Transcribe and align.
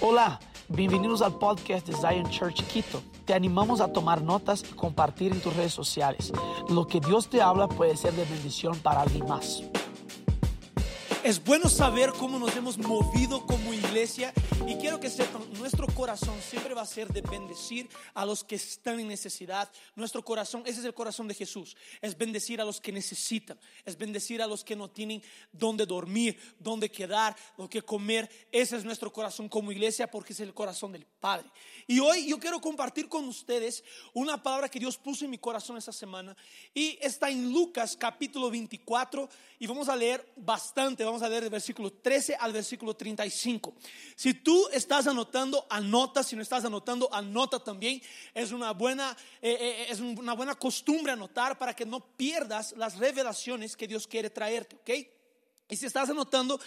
Hola, 0.00 0.38
bienvenidos 0.68 1.22
al 1.22 1.38
podcast 1.38 1.86
de 1.86 1.94
Zion 1.94 2.28
Church 2.30 2.62
Quito. 2.66 3.02
Te 3.24 3.34
animamos 3.34 3.80
a 3.80 3.92
tomar 3.92 4.22
notas 4.22 4.62
y 4.62 4.74
compartir 4.74 5.32
en 5.32 5.40
tus 5.40 5.56
redes 5.56 5.72
sociales. 5.72 6.32
Lo 6.68 6.86
que 6.86 7.00
Dios 7.00 7.28
te 7.28 7.42
habla 7.42 7.66
puede 7.66 7.96
ser 7.96 8.12
de 8.14 8.24
bendición 8.24 8.76
para 8.78 9.02
alguien 9.02 9.26
más. 9.26 9.62
Es 11.26 11.42
bueno 11.42 11.68
saber 11.68 12.12
cómo 12.12 12.38
nos 12.38 12.54
hemos 12.54 12.78
movido 12.78 13.44
como 13.44 13.74
iglesia 13.74 14.32
y 14.64 14.76
quiero 14.76 15.00
que 15.00 15.10
nuestro 15.58 15.88
corazón 15.88 16.40
siempre 16.40 16.72
va 16.72 16.82
a 16.82 16.86
ser 16.86 17.08
de 17.08 17.20
bendecir 17.20 17.88
a 18.14 18.24
los 18.24 18.44
que 18.44 18.54
están 18.54 19.00
en 19.00 19.08
necesidad. 19.08 19.68
Nuestro 19.96 20.24
corazón, 20.24 20.62
ese 20.66 20.78
es 20.78 20.84
el 20.84 20.94
corazón 20.94 21.26
de 21.26 21.34
Jesús, 21.34 21.76
es 22.00 22.16
bendecir 22.16 22.60
a 22.60 22.64
los 22.64 22.80
que 22.80 22.92
necesitan, 22.92 23.58
es 23.84 23.98
bendecir 23.98 24.40
a 24.40 24.46
los 24.46 24.62
que 24.62 24.76
no 24.76 24.88
tienen 24.88 25.20
dónde 25.50 25.84
dormir, 25.84 26.38
dónde 26.60 26.92
quedar, 26.92 27.34
lo 27.58 27.68
que 27.68 27.82
comer. 27.82 28.30
Ese 28.52 28.76
es 28.76 28.84
nuestro 28.84 29.12
corazón 29.12 29.48
como 29.48 29.72
iglesia 29.72 30.08
porque 30.08 30.32
es 30.32 30.38
el 30.38 30.54
corazón 30.54 30.92
del 30.92 31.06
Padre. 31.06 31.50
Y 31.88 31.98
hoy 31.98 32.28
yo 32.28 32.38
quiero 32.38 32.60
compartir 32.60 33.08
con 33.08 33.26
ustedes 33.26 33.82
una 34.14 34.40
palabra 34.40 34.68
que 34.68 34.78
Dios 34.78 34.96
puso 34.96 35.24
en 35.24 35.32
mi 35.32 35.38
corazón 35.38 35.76
esta 35.76 35.92
semana 35.92 36.36
y 36.72 36.96
está 37.00 37.30
en 37.30 37.52
Lucas 37.52 37.96
capítulo 37.96 38.48
24 38.48 39.28
y 39.58 39.66
vamos 39.66 39.88
a 39.88 39.96
leer 39.96 40.24
bastante, 40.36 41.04
vamos 41.04 41.15
a 41.22 41.28
leer 41.28 41.42
del 41.42 41.50
versículo 41.50 41.92
13 41.92 42.36
al 42.36 42.52
versículo 42.52 42.94
35. 42.94 43.74
Si 44.14 44.34
tú 44.34 44.68
estás 44.72 45.06
anotando, 45.06 45.66
anota, 45.70 46.22
si 46.22 46.36
no 46.36 46.42
estás 46.42 46.64
anotando, 46.64 47.12
anota 47.12 47.62
también. 47.62 48.00
Es 48.34 48.52
una 48.52 48.72
buena, 48.72 49.16
eh, 49.42 49.56
eh, 49.60 49.86
es 49.88 50.00
una 50.00 50.34
buena 50.34 50.54
costumbre 50.54 51.12
anotar 51.12 51.58
para 51.58 51.74
que 51.74 51.86
no 51.86 52.00
pierdas 52.16 52.74
las 52.76 52.98
revelaciones 52.98 53.76
que 53.76 53.88
Dios 53.88 54.06
quiere 54.06 54.30
traerte, 54.30 54.76
¿ok? 54.76 54.90
Y 55.68 55.76
si 55.76 55.86
estás 55.86 56.08
anotando, 56.10 56.60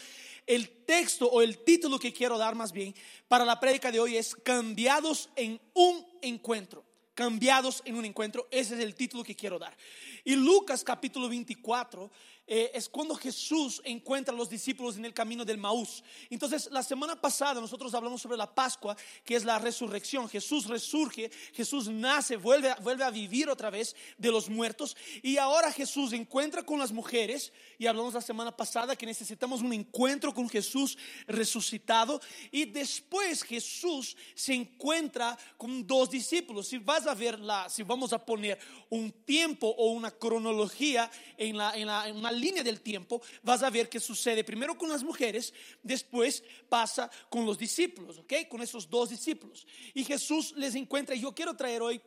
el 0.45 0.84
texto 0.86 1.30
o 1.30 1.41
el 1.41 1.59
título 1.59 2.00
que 2.00 2.11
quiero 2.11 2.38
dar 2.38 2.55
más 2.55 2.72
bien 2.72 2.94
para 3.27 3.45
la 3.45 3.59
prédica 3.59 3.91
de 3.91 4.00
hoy 4.00 4.17
es 4.17 4.36
Cambiados 4.36 5.30
en 5.36 5.59
un 5.73 6.06
encuentro. 6.22 6.84
Cambiados 7.13 7.81
en 7.86 7.95
un 7.95 8.06
encuentro, 8.06 8.47
ese 8.50 8.75
es 8.75 8.81
el 8.81 8.95
título 8.95 9.23
que 9.23 9.36
quiero 9.36 9.59
dar. 9.59 9.75
Y 10.23 10.36
Lucas 10.36 10.84
capítulo 10.84 11.30
24 11.30 12.09
eh, 12.52 12.72
es 12.73 12.89
cuando 12.89 13.14
Jesús 13.14 13.80
encuentra 13.86 14.33
a 14.33 14.38
los 14.38 14.50
discípulos 14.50 14.97
en 14.97 15.05
el 15.05 15.14
camino 15.14 15.45
del 15.45 15.59
Maús. 15.59 16.03
Entonces, 16.31 16.67
la 16.72 16.81
semana 16.81 17.22
pasada 17.22 17.61
nosotros 17.61 17.94
hablamos 17.94 18.23
sobre 18.23 18.38
la 18.38 18.52
Pascua, 18.52 18.97
que 19.23 19.36
es 19.36 19.45
la 19.45 19.59
resurrección. 19.59 20.28
Jesús 20.28 20.66
resurge, 20.66 21.30
Jesús 21.53 21.88
nace, 21.89 22.38
vuelve, 22.38 22.73
vuelve 22.81 23.03
a 23.03 23.11
vivir 23.11 23.50
otra 23.50 23.69
vez 23.69 23.95
de 24.17 24.31
los 24.31 24.50
muertos. 24.50 24.97
Y 25.22 25.38
ahora 25.38 25.72
Jesús 25.72 26.11
encuentra 26.11 26.64
con 26.64 26.80
las 26.80 26.91
mujeres, 26.91 27.53
y 27.78 27.86
hablamos 27.86 28.16
la 28.16 28.22
semana 28.22 28.58
pasada 28.58 28.95
que 28.95 29.06
necesitamos 29.06 29.61
un 29.61 29.72
encuentro 29.72 30.34
con 30.34 30.50
Jesús 30.50 30.97
resucitado. 31.28 32.19
Y 32.50 32.66
después 32.66 33.44
Jesús 33.44 34.17
se 34.34 34.56
encuentra 34.56 35.38
con 35.56 35.86
dos 35.86 36.09
discípulos. 36.09 36.67
Si 36.67 36.80
vas 36.80 37.06
a 37.06 37.13
ver 37.13 37.39
la, 37.39 37.69
si 37.69 37.84
vamos 37.84 38.11
a 38.11 38.25
poner 38.25 38.58
un 38.89 39.11
tiempo 39.11 39.67
o 39.67 39.91
una 39.91 40.09
cronología 40.09 41.11
en, 41.38 41.56
la, 41.56 41.78
en, 41.78 41.86
la, 41.86 42.38
línea 42.39 42.63
del 42.63 42.81
tiempo, 42.81 43.21
vas 43.43 43.63
a 43.63 43.69
ver 43.69 43.89
que 43.89 43.99
sucede 43.99 44.43
primero 44.43 44.77
con 44.77 44.89
las 44.89 45.03
mujeres, 45.03 45.53
después 45.83 46.43
pasa 46.67 47.09
con 47.29 47.45
los 47.45 47.57
discípulos, 47.57 48.17
¿ok? 48.17 48.33
Con 48.49 48.61
esos 48.61 48.89
dos 48.89 49.09
discípulos. 49.09 49.65
Y 49.93 50.03
Jesús 50.03 50.53
les 50.55 50.75
encuentra, 50.75 51.15
y 51.15 51.21
yo 51.21 51.33
quiero 51.33 51.55
traer 51.55 51.81
hoy 51.81 52.01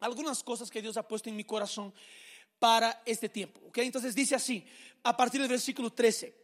algunas 0.00 0.42
cosas 0.42 0.70
que 0.70 0.82
Dios 0.82 0.96
ha 0.96 1.06
puesto 1.06 1.28
en 1.28 1.36
mi 1.36 1.44
corazón 1.44 1.94
para 2.58 3.02
este 3.04 3.28
tiempo, 3.28 3.60
¿ok? 3.68 3.78
Entonces 3.78 4.14
dice 4.14 4.34
así, 4.34 4.64
a 5.02 5.16
partir 5.16 5.40
del 5.40 5.50
versículo 5.50 5.92
13, 5.92 6.34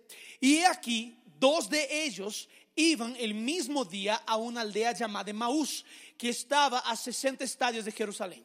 y 0.41 0.59
aquí 0.61 1.17
dos 1.39 1.69
de 1.69 2.05
ellos 2.05 2.49
iban 2.75 3.17
el 3.17 3.35
mismo 3.35 3.85
día 3.85 4.17
a 4.27 4.37
una 4.37 4.63
aldea 4.63 4.93
llamada 4.93 5.33
Maús, 5.33 5.85
que 6.17 6.29
estaba 6.29 6.81
a 6.81 6.97
60 6.97 7.45
estadios 7.45 7.85
de 7.85 7.93
Jerusalén. 7.93 8.45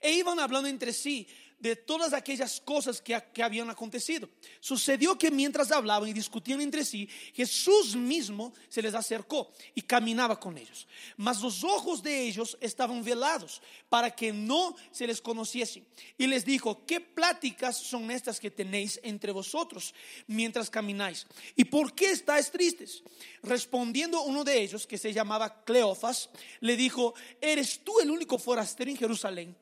E 0.00 0.12
iban 0.12 0.40
hablando 0.40 0.68
entre 0.68 0.92
sí 0.92 1.28
de 1.60 1.76
todas 1.76 2.12
aquellas 2.12 2.60
cosas 2.60 3.00
que, 3.00 3.22
que, 3.32 3.42
habían 3.42 3.70
acontecido. 3.70 4.28
Sucedió 4.60 5.16
que 5.16 5.30
mientras 5.30 5.70
hablaban 5.70 6.08
y 6.08 6.12
discutían 6.12 6.60
entre 6.60 6.84
sí, 6.84 7.08
Jesús 7.34 7.94
mismo 7.94 8.52
se 8.68 8.82
les 8.82 8.94
acercó 8.94 9.52
y 9.74 9.82
caminaba 9.82 10.40
con 10.40 10.56
ellos. 10.56 10.88
Mas 11.16 11.40
los 11.42 11.62
ojos 11.62 12.02
de 12.02 12.22
ellos 12.22 12.56
estaban 12.60 13.04
velados 13.04 13.60
para 13.88 14.10
que 14.10 14.32
no 14.32 14.74
se 14.90 15.06
les 15.06 15.20
conociesen. 15.20 15.86
Y 16.16 16.26
les 16.26 16.44
dijo, 16.44 16.84
¿qué 16.86 17.00
pláticas 17.00 17.76
son 17.76 18.10
estas 18.10 18.40
que 18.40 18.50
tenéis 18.50 18.98
entre 19.02 19.32
vosotros 19.32 19.94
mientras 20.26 20.70
camináis? 20.70 21.26
¿Y 21.56 21.64
por 21.64 21.94
qué 21.94 22.10
estáis 22.10 22.50
tristes? 22.50 23.02
Respondiendo 23.42 24.22
uno 24.22 24.44
de 24.44 24.62
ellos, 24.62 24.86
que 24.86 24.98
se 24.98 25.12
llamaba 25.12 25.62
Cleofas, 25.64 26.30
le 26.60 26.76
dijo, 26.76 27.14
¿eres 27.40 27.80
tú 27.84 28.00
el 28.00 28.10
único 28.10 28.38
forastero 28.38 28.90
en 28.90 28.96
Jerusalén? 28.96 29.56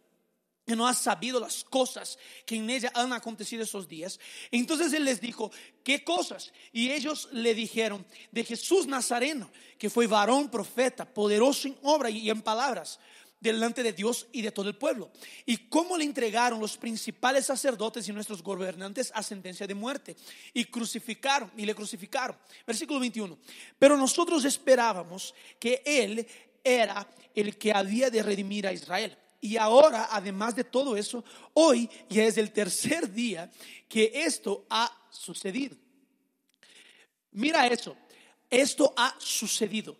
Que 0.68 0.76
no 0.76 0.86
ha 0.86 0.92
sabido 0.92 1.40
las 1.40 1.64
cosas 1.64 2.18
que 2.44 2.56
en 2.56 2.68
ella 2.68 2.92
han 2.94 3.14
acontecido 3.14 3.62
esos 3.62 3.88
días. 3.88 4.20
Entonces 4.50 4.92
él 4.92 5.06
les 5.06 5.18
dijo, 5.18 5.50
¿qué 5.82 6.04
cosas? 6.04 6.52
Y 6.72 6.90
ellos 6.90 7.30
le 7.32 7.54
dijeron, 7.54 8.04
de 8.30 8.44
Jesús 8.44 8.86
Nazareno, 8.86 9.50
que 9.78 9.88
fue 9.88 10.06
varón 10.06 10.50
profeta, 10.50 11.06
poderoso 11.06 11.68
en 11.68 11.78
obra 11.82 12.10
y 12.10 12.28
en 12.28 12.42
palabras, 12.42 13.00
delante 13.40 13.82
de 13.82 13.94
Dios 13.94 14.26
y 14.30 14.42
de 14.42 14.52
todo 14.52 14.68
el 14.68 14.76
pueblo. 14.76 15.10
Y 15.46 15.56
cómo 15.68 15.96
le 15.96 16.04
entregaron 16.04 16.60
los 16.60 16.76
principales 16.76 17.46
sacerdotes 17.46 18.06
y 18.06 18.12
nuestros 18.12 18.42
gobernantes 18.42 19.10
a 19.14 19.22
sentencia 19.22 19.66
de 19.66 19.74
muerte. 19.74 20.16
Y 20.52 20.66
crucificaron, 20.66 21.50
y 21.56 21.64
le 21.64 21.74
crucificaron. 21.74 22.36
Versículo 22.66 23.00
21. 23.00 23.38
Pero 23.78 23.96
nosotros 23.96 24.44
esperábamos 24.44 25.34
que 25.58 25.82
él 25.86 26.26
era 26.62 27.08
el 27.34 27.56
que 27.56 27.72
había 27.72 28.10
de 28.10 28.22
redimir 28.22 28.66
a 28.66 28.72
Israel. 28.74 29.16
Y 29.40 29.56
ahora, 29.56 30.08
además 30.10 30.56
de 30.56 30.64
todo 30.64 30.96
eso, 30.96 31.24
hoy 31.54 31.88
ya 32.08 32.24
es 32.24 32.36
el 32.38 32.52
tercer 32.52 33.12
día 33.12 33.50
que 33.88 34.10
esto 34.14 34.66
ha 34.68 34.92
sucedido. 35.10 35.76
Mira 37.32 37.66
eso, 37.66 37.96
esto 38.50 38.92
ha 38.96 39.14
sucedido. 39.18 39.96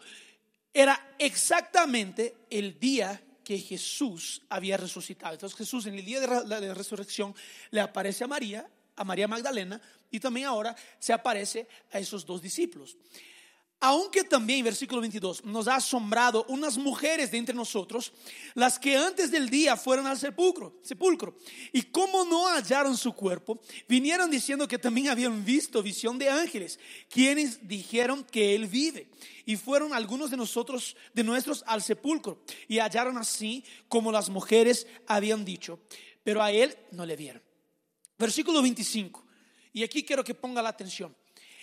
Era 0.73 1.15
exactamente 1.19 2.47
el 2.51 2.79
día 2.79 3.23
que 3.45 3.59
Jesús 3.59 4.43
había 4.49 4.77
resucitado. 4.77 5.35
Entonces 5.35 5.57
Jesús 5.57 5.87
en 5.87 5.95
el 5.95 6.05
día 6.05 6.21
de 6.21 6.47
la 6.47 6.75
resurrección 6.75 7.35
le 7.71 7.81
aparece 7.81 8.25
a 8.25 8.27
María, 8.27 8.69
a 8.97 9.05
María 9.05 9.29
Magdalena, 9.29 9.81
y 10.11 10.21
también 10.21 10.47
ahora 10.47 10.75
se 10.99 11.13
aparece 11.13 11.69
a 11.93 11.99
esos 11.99 12.27
dos 12.27 12.43
discípulos. 12.43 12.97
Aunque 13.81 14.25
también, 14.25 14.65
versículo 14.65 15.01
22, 15.01 15.45
nos 15.45 15.69
ha 15.69 15.77
asombrado 15.77 16.45
unas 16.49 16.77
mujeres 16.77 17.31
de 17.31 17.39
entre 17.39 17.55
nosotros, 17.55 18.13
las 18.55 18.77
que 18.77 18.97
antes 18.97 19.31
del 19.31 19.49
día 19.49 19.77
fueron 19.77 20.09
al 20.09 20.19
sepulcro, 20.19 20.81
sepulcro, 20.83 21.37
y 21.73 21.83
como 21.83 22.25
no 22.25 22.49
hallaron 22.49 22.97
su 22.97 23.13
cuerpo, 23.13 23.61
vinieron 23.87 24.33
diciendo 24.33 24.67
que 24.67 24.79
también 24.79 25.11
habían 25.11 25.45
visto 25.45 25.81
visión 25.81 26.19
de 26.19 26.29
ángeles, 26.29 26.81
quienes 27.09 27.69
dijeron 27.69 28.25
que 28.25 28.57
él 28.57 28.67
vive. 28.67 29.07
Y 29.47 29.55
fueron 29.55 29.95
algunos 29.95 30.33
de 30.33 30.37
nosotros, 30.37 30.97
de 31.15 31.23
nuestros, 31.23 31.63
al 31.65 31.81
sepulcro, 31.81 32.43
y 32.67 32.81
hallaron 32.81 33.17
así 33.17 33.65
como 33.89 34.11
las 34.11 34.29
mujeres 34.29 34.89
habían 35.07 35.45
dicho, 35.45 35.79
pero 36.25 36.43
a 36.43 36.51
él 36.51 36.77
no 36.91 37.07
le 37.07 37.15
vieron. 37.15 37.43
Versículo 38.19 38.61
25, 38.61 39.25
y 39.73 39.85
aquí 39.85 40.03
quiero 40.03 40.25
que 40.25 40.35
ponga 40.35 40.63
la 40.63 40.71
atención. 40.71 41.15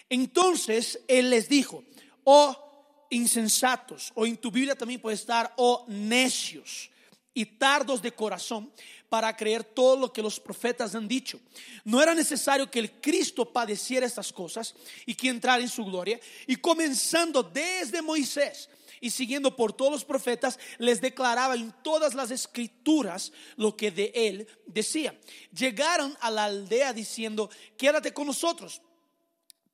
Entonces 0.09 1.02
él 1.08 1.30
les 1.30 1.50
dijo, 1.50 1.84
o 2.25 3.08
insensatos, 3.09 4.12
o 4.16 4.25
en 4.25 4.36
tu 4.36 4.52
Biblia 4.52 4.75
también 4.75 5.00
puede 5.00 5.16
estar, 5.16 5.53
o 5.56 5.86
necios 5.88 6.90
y 7.34 7.46
tardos 7.46 8.02
de 8.02 8.12
corazón 8.12 8.72
para 9.09 9.36
creer 9.36 9.63
todo 9.63 9.97
lo 9.97 10.12
que 10.12 10.22
los 10.22 10.40
profetas 10.40 10.96
han 10.96 11.08
dicho. 11.08 11.40
No 11.84 12.02
era 12.02 12.16
necesario 12.16 12.69
que 12.69 12.80
el 12.80 12.91
Cristo 13.00 13.46
padeciera 13.46 14.06
estas 14.06 14.34
cosas 14.34 14.74
y 15.06 15.13
que 15.16 15.30
entrara 15.30 15.62
en 15.62 15.69
su 15.69 15.86
gloria. 15.86 16.19
Y 16.47 16.56
comenzando 16.56 17.44
desde 17.44 18.01
Moisés 18.01 18.69
y 19.01 19.10
siguiendo 19.10 19.56
por 19.56 19.74
todos 19.74 19.92
los 19.92 20.06
profetas, 20.06 20.57
les 20.80 21.00
declaraba 21.01 21.56
en 21.56 21.74
todas 21.83 22.16
las 22.16 22.31
escrituras 22.31 23.31
lo 23.57 23.77
que 23.77 23.92
de 23.92 24.12
él 24.16 24.48
decía. 24.66 25.18
Llegaron 25.54 26.18
a 26.22 26.31
la 26.31 26.45
aldea 26.45 26.94
diciendo, 26.94 27.50
quédate 27.77 28.13
con 28.13 28.27
nosotros 28.27 28.81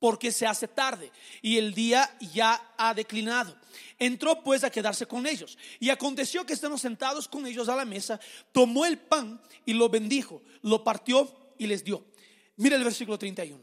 porque 0.01 0.31
se 0.31 0.47
hace 0.47 0.67
tarde 0.67 1.11
y 1.43 1.57
el 1.57 1.75
día 1.75 2.17
ya 2.33 2.73
ha 2.75 2.91
declinado. 2.95 3.55
Entró 3.99 4.41
pues 4.43 4.63
a 4.63 4.71
quedarse 4.71 5.05
con 5.05 5.27
ellos. 5.27 5.59
Y 5.79 5.91
aconteció 5.91 6.43
que 6.43 6.53
estando 6.53 6.79
sentados 6.79 7.27
con 7.27 7.45
ellos 7.45 7.69
a 7.69 7.75
la 7.75 7.85
mesa, 7.85 8.19
tomó 8.51 8.87
el 8.87 8.97
pan 8.97 9.39
y 9.63 9.73
lo 9.73 9.89
bendijo, 9.89 10.41
lo 10.63 10.83
partió 10.83 11.53
y 11.59 11.67
les 11.67 11.83
dio. 11.83 12.03
Mira 12.57 12.77
el 12.77 12.83
versículo 12.83 13.19
31. 13.19 13.61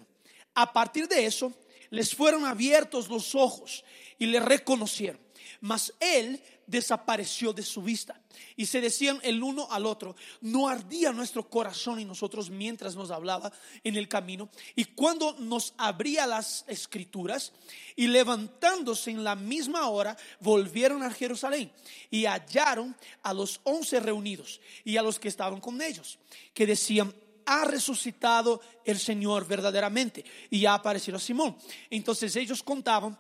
A 0.55 0.73
partir 0.73 1.09
de 1.09 1.27
eso, 1.27 1.53
les 1.91 2.15
fueron 2.15 2.45
abiertos 2.45 3.09
los 3.09 3.35
ojos 3.35 3.85
y 4.17 4.27
le 4.27 4.39
reconocieron. 4.39 5.21
Mas 5.61 5.93
él 5.99 6.41
desapareció 6.69 7.53
de 7.53 7.63
su 7.63 7.83
vista. 7.83 8.21
Y 8.57 8.67
se 8.67 8.81
decían 8.81 9.19
el 9.23 9.43
uno 9.43 9.67
al 9.71 9.87
otro, 9.87 10.15
no 10.41 10.69
ardía 10.69 11.13
nuestro 11.13 11.49
corazón 11.49 11.99
y 11.99 12.05
nosotros 12.05 12.51
mientras 12.51 12.95
nos 12.95 13.11
hablaba 13.11 13.51
en 13.83 13.97
el 13.97 14.07
camino. 14.07 14.49
Y 14.77 14.85
cuando 14.85 15.35
nos 15.41 15.75
abría 15.77 16.27
las 16.27 16.65
escrituras 16.69 17.53
y 17.97 18.07
levantándose 18.07 19.11
en 19.11 19.25
la 19.25 19.35
misma 19.35 19.89
hora, 19.89 20.17
volvieron 20.41 21.03
a 21.03 21.11
Jerusalén 21.11 21.73
y 22.11 22.27
hallaron 22.27 22.95
a 23.23 23.33
los 23.33 23.61
once 23.65 23.99
reunidos 23.99 24.61
y 24.85 24.97
a 24.97 25.03
los 25.03 25.19
que 25.19 25.29
estaban 25.29 25.61
con 25.61 25.81
ellos, 25.83 26.19
que 26.55 26.67
decían, 26.67 27.13
ha 27.47 27.65
resucitado 27.65 28.61
el 28.85 28.99
Señor 28.99 29.47
verdaderamente 29.49 30.25
y 30.51 30.67
ha 30.67 30.75
aparecido 30.75 31.19
Simón. 31.19 31.57
Entonces 31.89 32.37
ellos 32.37 32.63
contaban 32.63 33.19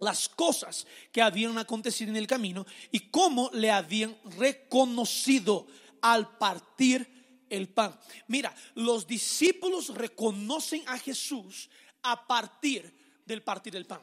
las 0.00 0.28
cosas 0.28 0.86
que 1.12 1.22
habían 1.22 1.56
acontecido 1.58 2.10
en 2.10 2.16
el 2.16 2.26
camino 2.26 2.66
y 2.90 3.10
cómo 3.10 3.50
le 3.52 3.70
habían 3.70 4.16
reconocido 4.36 5.66
al 6.02 6.36
partir 6.38 7.46
el 7.48 7.68
pan. 7.68 7.98
Mira, 8.26 8.54
los 8.74 9.06
discípulos 9.06 9.94
reconocen 9.94 10.82
a 10.86 10.98
Jesús 10.98 11.68
a 12.02 12.26
partir 12.26 12.92
del 13.24 13.42
partir 13.42 13.72
del 13.72 13.86
pan. 13.86 14.00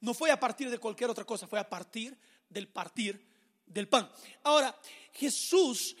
No 0.00 0.14
fue 0.14 0.30
a 0.30 0.38
partir 0.38 0.70
de 0.70 0.78
cualquier 0.78 1.10
otra 1.10 1.24
cosa, 1.24 1.46
fue 1.46 1.58
a 1.58 1.68
partir 1.68 2.16
del 2.48 2.68
partir 2.68 3.26
del 3.66 3.88
pan. 3.88 4.08
Ahora, 4.44 4.78
Jesús 5.12 5.96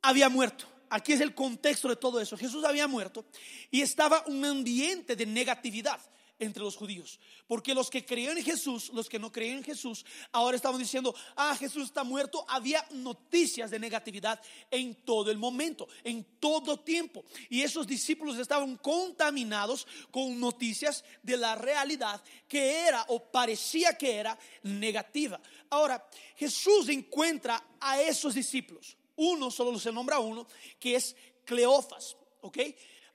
había 0.00 0.28
muerto. 0.28 0.66
Aquí 0.88 1.12
es 1.12 1.20
el 1.20 1.34
contexto 1.34 1.88
de 1.88 1.96
todo 1.96 2.20
eso. 2.20 2.36
Jesús 2.36 2.64
había 2.64 2.86
muerto 2.86 3.26
y 3.70 3.82
estaba 3.82 4.22
un 4.28 4.44
ambiente 4.44 5.16
de 5.16 5.26
negatividad 5.26 6.00
entre 6.38 6.62
los 6.62 6.76
judíos. 6.76 7.18
Porque 7.46 7.74
los 7.74 7.90
que 7.90 8.04
creían 8.04 8.36
en 8.38 8.44
Jesús, 8.44 8.90
los 8.92 9.08
que 9.08 9.18
no 9.18 9.32
creían 9.32 9.58
en 9.58 9.64
Jesús, 9.64 10.04
ahora 10.32 10.56
estaban 10.56 10.78
diciendo, 10.78 11.14
ah, 11.36 11.56
Jesús 11.58 11.84
está 11.84 12.04
muerto. 12.04 12.44
Había 12.48 12.84
noticias 12.90 13.70
de 13.70 13.78
negatividad 13.78 14.40
en 14.70 14.94
todo 15.04 15.30
el 15.30 15.38
momento, 15.38 15.88
en 16.04 16.24
todo 16.38 16.80
tiempo. 16.80 17.24
Y 17.48 17.62
esos 17.62 17.86
discípulos 17.86 18.38
estaban 18.38 18.76
contaminados 18.76 19.86
con 20.10 20.38
noticias 20.38 21.04
de 21.22 21.36
la 21.36 21.54
realidad 21.54 22.22
que 22.48 22.86
era 22.86 23.04
o 23.08 23.20
parecía 23.20 23.96
que 23.96 24.16
era 24.16 24.38
negativa. 24.62 25.40
Ahora, 25.70 26.06
Jesús 26.36 26.88
encuentra 26.88 27.62
a 27.80 28.00
esos 28.00 28.34
discípulos. 28.34 28.96
Uno, 29.16 29.50
solo 29.50 29.78
se 29.78 29.92
nombra 29.92 30.18
uno, 30.18 30.46
que 30.78 30.96
es 30.96 31.16
Cleofas. 31.44 32.16
¿Ok? 32.42 32.58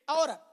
Ahora, 0.07 0.50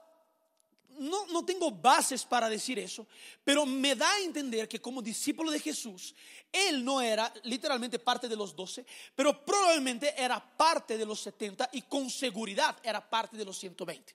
no, 0.99 1.25
no, 1.27 1.45
tengo 1.45 1.71
bases 1.71 2.25
para 2.25 2.49
decir 2.49 2.77
eso, 2.77 3.07
pero 3.43 3.65
me 3.65 3.95
da 3.95 4.11
a 4.11 4.19
entender 4.19 4.67
que 4.67 4.81
como 4.81 5.01
discípulo 5.01 5.51
de 5.51 5.59
Jesús, 5.59 6.13
él 6.51 6.83
no 6.83 7.01
era 7.01 7.33
literalmente 7.43 7.99
parte 7.99 8.27
de 8.27 8.35
los 8.35 8.55
doce, 8.55 8.85
pero 9.15 9.43
probablemente 9.45 10.13
era 10.17 10.39
parte 10.39 10.97
de 10.97 11.05
los 11.05 11.19
setenta 11.19 11.69
y 11.73 11.83
con 11.83 12.09
seguridad 12.09 12.77
era 12.83 13.07
parte 13.07 13.37
de 13.37 13.45
los 13.45 13.57
120. 13.57 14.13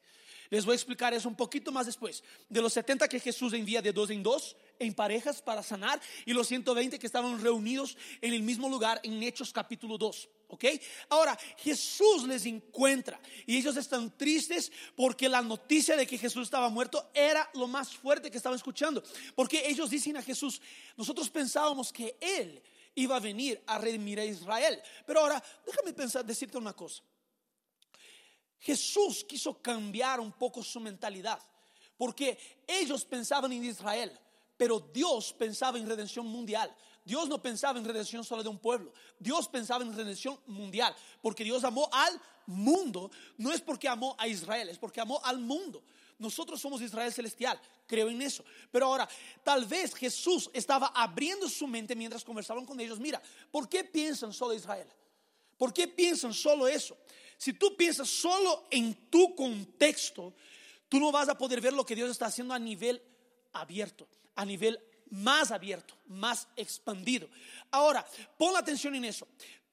Les 0.50 0.64
voy 0.64 0.72
a 0.72 0.76
explicar 0.76 1.14
eso 1.14 1.28
un 1.28 1.34
poquito 1.34 1.72
más 1.72 1.86
después. 1.86 2.22
De 2.48 2.60
los 2.60 2.72
70 2.72 3.08
que 3.08 3.18
Jesús 3.18 3.52
envía 3.54 3.82
de 3.82 3.92
dos 3.92 4.10
en 4.10 4.22
dos, 4.22 4.56
en 4.78 4.94
parejas 4.94 5.40
para 5.40 5.62
sanar, 5.62 6.00
y 6.26 6.32
los 6.32 6.46
120 6.48 6.98
que 6.98 7.06
estaban 7.06 7.40
reunidos 7.42 7.96
en 8.20 8.34
el 8.34 8.42
mismo 8.42 8.68
lugar 8.68 9.00
en 9.02 9.22
Hechos 9.22 9.52
capítulo 9.52 9.98
2. 9.98 10.28
¿Ok? 10.54 10.64
Ahora, 11.08 11.36
Jesús 11.58 12.28
les 12.28 12.46
encuentra 12.46 13.20
y 13.44 13.56
ellos 13.56 13.76
están 13.76 14.16
tristes 14.16 14.70
porque 14.94 15.28
la 15.28 15.42
noticia 15.42 15.96
de 15.96 16.06
que 16.06 16.16
Jesús 16.16 16.44
estaba 16.44 16.68
muerto 16.68 17.10
era 17.12 17.50
lo 17.54 17.66
más 17.66 17.94
fuerte 17.96 18.30
que 18.30 18.36
estaban 18.36 18.56
escuchando. 18.56 19.02
Porque 19.34 19.68
ellos 19.68 19.90
dicen 19.90 20.16
a 20.16 20.22
Jesús, 20.22 20.62
nosotros 20.96 21.28
pensábamos 21.28 21.92
que 21.92 22.16
Él 22.20 22.62
iba 22.94 23.16
a 23.16 23.20
venir 23.20 23.60
a 23.66 23.78
redimir 23.78 24.20
a 24.20 24.24
Israel. 24.24 24.80
Pero 25.04 25.20
ahora, 25.20 25.42
déjame 25.66 25.92
pensar, 25.92 26.24
decirte 26.24 26.56
una 26.56 26.72
cosa. 26.72 27.02
Jesús 28.60 29.24
quiso 29.24 29.60
cambiar 29.60 30.20
un 30.20 30.30
poco 30.30 30.62
su 30.62 30.78
mentalidad, 30.78 31.40
porque 31.96 32.38
ellos 32.64 33.04
pensaban 33.04 33.52
en 33.52 33.64
Israel, 33.64 34.16
pero 34.56 34.78
Dios 34.78 35.32
pensaba 35.32 35.78
en 35.78 35.88
redención 35.88 36.26
mundial. 36.26 36.72
Dios 37.04 37.28
no 37.28 37.40
pensaba 37.40 37.78
en 37.78 37.84
redención 37.84 38.24
solo 38.24 38.42
de 38.42 38.48
un 38.48 38.58
pueblo. 38.58 38.92
Dios 39.18 39.46
pensaba 39.48 39.84
en 39.84 39.94
redención 39.94 40.40
mundial. 40.46 40.94
Porque 41.20 41.44
Dios 41.44 41.62
amó 41.64 41.88
al 41.92 42.20
mundo. 42.46 43.10
No 43.36 43.52
es 43.52 43.60
porque 43.60 43.88
amó 43.88 44.16
a 44.18 44.26
Israel, 44.26 44.70
es 44.70 44.78
porque 44.78 45.00
amó 45.00 45.20
al 45.22 45.38
mundo. 45.38 45.82
Nosotros 46.18 46.60
somos 46.60 46.80
Israel 46.80 47.12
celestial. 47.12 47.60
Creo 47.86 48.08
en 48.08 48.22
eso. 48.22 48.44
Pero 48.70 48.86
ahora, 48.86 49.08
tal 49.42 49.66
vez 49.66 49.94
Jesús 49.94 50.50
estaba 50.54 50.86
abriendo 50.94 51.48
su 51.48 51.66
mente 51.66 51.94
mientras 51.94 52.24
conversaban 52.24 52.64
con 52.64 52.80
ellos. 52.80 52.98
Mira, 52.98 53.20
¿por 53.50 53.68
qué 53.68 53.84
piensan 53.84 54.32
solo 54.32 54.54
Israel? 54.54 54.88
¿Por 55.58 55.72
qué 55.74 55.86
piensan 55.86 56.32
solo 56.32 56.66
eso? 56.66 56.96
Si 57.36 57.52
tú 57.52 57.76
piensas 57.76 58.08
solo 58.08 58.64
en 58.70 59.10
tu 59.10 59.34
contexto, 59.34 60.34
tú 60.88 60.98
no 60.98 61.12
vas 61.12 61.28
a 61.28 61.36
poder 61.36 61.60
ver 61.60 61.74
lo 61.74 61.84
que 61.84 61.94
Dios 61.94 62.10
está 62.10 62.26
haciendo 62.26 62.54
a 62.54 62.58
nivel 62.58 63.02
abierto, 63.52 64.08
a 64.34 64.44
nivel 64.44 64.80
más 65.10 65.50
abierto, 65.50 65.94
más 66.06 66.48
expandido. 66.56 67.28
Ahora, 67.70 68.06
pon 68.38 68.56
atención 68.56 68.94
en 68.94 69.04
eso. 69.04 69.26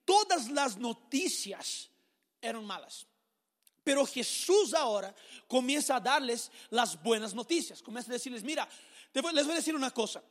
Todas 0.06 0.50
las 0.50 0.78
noticias 0.78 1.90
eran 2.42 2.66
malas. 2.66 3.06
Pero 3.84 4.06
Jesús 4.06 4.74
ahora 4.74 5.14
comienza 5.48 5.96
a 5.96 6.00
darles 6.00 6.52
las 6.70 7.02
buenas 7.02 7.34
noticias. 7.34 7.82
Comienza 7.82 8.12
a 8.12 8.14
decirles, 8.14 8.44
mira, 8.44 8.68
les 9.14 9.46
voy 9.46 9.54
a 9.54 9.56
decir 9.56 9.76
una 9.76 9.92
cosa. 9.92 10.24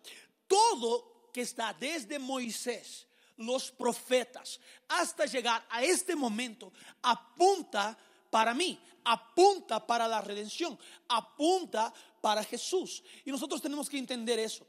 Todo 0.47 1.31
que 1.33 1.43
está 1.43 1.73
desde 1.73 2.19
Moisés, 2.19 3.07
los 3.37 3.71
profetas, 3.71 4.61
hasta 4.89 5.27
llegar 5.27 5.67
a 5.71 5.83
este 5.83 6.15
momento, 6.15 6.73
apunta 7.03 7.97
para 8.31 8.55
mí, 8.55 8.79
apunta 9.05 9.85
para 9.85 10.07
la 10.07 10.21
redención, 10.21 10.79
apunta 11.09 11.93
para 12.21 12.45
Jesús. 12.45 13.03
Y 13.25 13.31
nosotros 13.31 13.61
tenemos 13.61 13.89
que 13.89 13.99
entender 13.99 14.39
eso. 14.39 14.67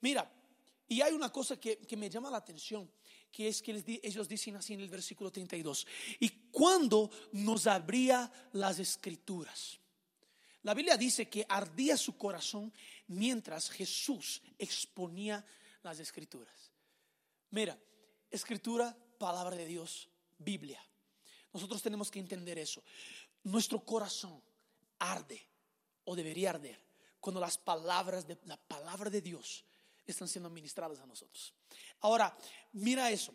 Mira, 0.00 0.30
y 0.88 1.02
hay 1.02 1.12
una 1.12 1.30
cosa 1.30 1.60
que, 1.60 1.78
me 1.96 2.08
llama 2.08 2.30
la 2.30 2.38
atención, 2.38 2.90
que 3.30 3.48
es 3.48 3.60
que 3.60 4.00
ellos 4.02 4.26
dicen 4.26 4.56
así 4.56 4.72
en 4.72 4.80
el 4.80 4.88
versículo 4.88 5.30
32, 5.30 5.86
y 6.20 6.30
cuando 6.50 7.10
nos 7.32 7.66
abría 7.66 8.32
las 8.52 8.78
escrituras. 8.78 9.78
La 10.62 10.74
Biblia 10.74 10.96
dice 10.96 11.28
que 11.28 11.44
ardía 11.48 11.96
su 11.96 12.16
corazón 12.16 12.72
mientras 13.08 13.70
Jesús 13.70 14.42
exponía 14.58 15.44
las 15.82 16.00
escrituras. 16.00 16.72
Mira, 17.50 17.78
escritura, 18.30 18.96
palabra 19.18 19.56
de 19.56 19.66
Dios, 19.66 20.08
Biblia. 20.38 20.82
Nosotros 21.52 21.82
tenemos 21.82 22.10
que 22.10 22.18
entender 22.18 22.58
eso. 22.58 22.82
Nuestro 23.44 23.84
corazón 23.84 24.42
arde 24.98 25.46
o 26.04 26.16
debería 26.16 26.50
arder 26.50 26.82
cuando 27.20 27.40
las 27.40 27.58
palabras 27.58 28.26
de 28.26 28.38
la 28.44 28.56
palabra 28.56 29.10
de 29.10 29.20
Dios 29.20 29.64
están 30.12 30.28
siendo 30.28 30.50
ministradas 30.50 30.98
a 31.00 31.06
nosotros. 31.06 31.54
Ahora, 32.00 32.36
mira 32.72 33.10
eso. 33.10 33.32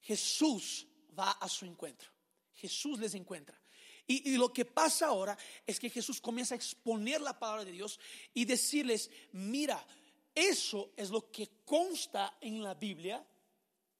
Jesús 0.00 0.86
va 1.18 1.32
a 1.32 1.48
su 1.48 1.64
encuentro. 1.64 2.10
Jesús 2.54 2.98
les 2.98 3.14
encuentra. 3.14 3.60
Y, 4.06 4.30
y, 4.30 4.36
lo 4.36 4.52
que 4.52 4.64
pasa 4.64 5.06
ahora 5.06 5.36
es 5.66 5.78
que 5.78 5.90
Jesús 5.90 6.20
comienza 6.20 6.54
a 6.54 6.56
exponer 6.56 7.20
la 7.20 7.38
palabra 7.38 7.64
de 7.64 7.72
Dios 7.72 8.00
y 8.32 8.46
decirles, 8.46 9.10
mira, 9.32 9.86
eso 10.34 10.92
es 10.96 11.10
lo 11.10 11.30
que 11.30 11.50
consta 11.64 12.38
en 12.40 12.62
la 12.62 12.74
Biblia 12.74 13.24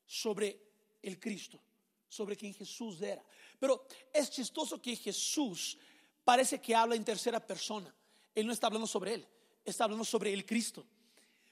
sobre 0.06 0.58
el 1.02 1.20
Cristo, 1.20 1.60
sobre 2.08 2.36
quien 2.36 2.54
Jesús 2.54 3.02
era. 3.02 3.22
Pero 3.58 3.86
es 4.12 4.30
chistoso 4.30 4.80
que 4.80 4.96
Jesús 4.96 5.76
parece 6.24 6.60
que 6.60 6.74
habla 6.74 6.94
en 6.94 7.04
tercera 7.04 7.44
persona. 7.44 7.94
Él 8.34 8.46
no 8.46 8.52
está 8.52 8.68
hablando 8.68 8.86
sobre 8.86 9.14
él, 9.14 9.26
está 9.64 9.84
hablando 9.84 10.04
sobre 10.04 10.32
el 10.32 10.46
Cristo. 10.46 10.86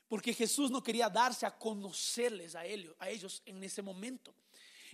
Porque 0.08 0.32
Jesús 0.32 0.70
no 0.70 0.82
quería 0.82 1.08
darse 1.08 1.46
a 1.46 1.56
conocerles 1.56 2.54
a 2.54 2.64
ellos, 2.64 2.94
a 2.98 3.10
ellos 3.10 3.42
en 3.44 3.62
ese 3.64 3.82
momento. 3.82 4.34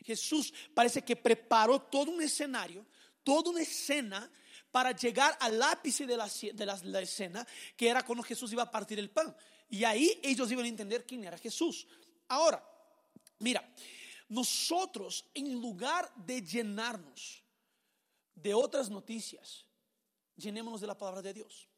Jesús 0.04 0.52
parece 0.74 1.02
que 1.02 1.16
preparó 1.16 1.80
todo 1.80 2.10
un 2.10 2.22
escenario, 2.22 2.86
toda 3.22 3.50
una 3.50 3.62
escena 3.62 4.30
para 4.70 4.92
llegar 4.92 5.36
al 5.40 5.62
ápice 5.62 6.06
de 6.06 6.16
la, 6.16 6.28
de 6.54 6.66
la, 6.66 7.00
escena, 7.00 7.46
que 7.76 7.88
era 7.88 8.02
cuando 8.02 8.24
Jesús 8.24 8.52
iba 8.52 8.62
a 8.62 8.70
partir 8.70 8.98
el 8.98 9.10
pan. 9.10 9.34
Y 9.68 9.84
ahí 9.84 10.18
ellos 10.22 10.50
iban 10.50 10.64
a 10.64 10.68
entender 10.68 11.06
quién 11.06 11.24
era 11.24 11.36
Jesús. 11.36 11.86
Ahora, 12.28 12.64
mira, 13.38 13.70
nosotros 14.28 15.26
en 15.34 15.60
lugar 15.60 16.10
de 16.16 16.40
llenarnos 16.40 17.44
de 18.34 18.54
otras 18.54 18.88
noticias, 18.88 19.66
llenémonos 20.36 20.80
de 20.80 20.86
la 20.86 20.96
palabra 20.96 21.20
de 21.20 21.34
Dios. 21.34 21.68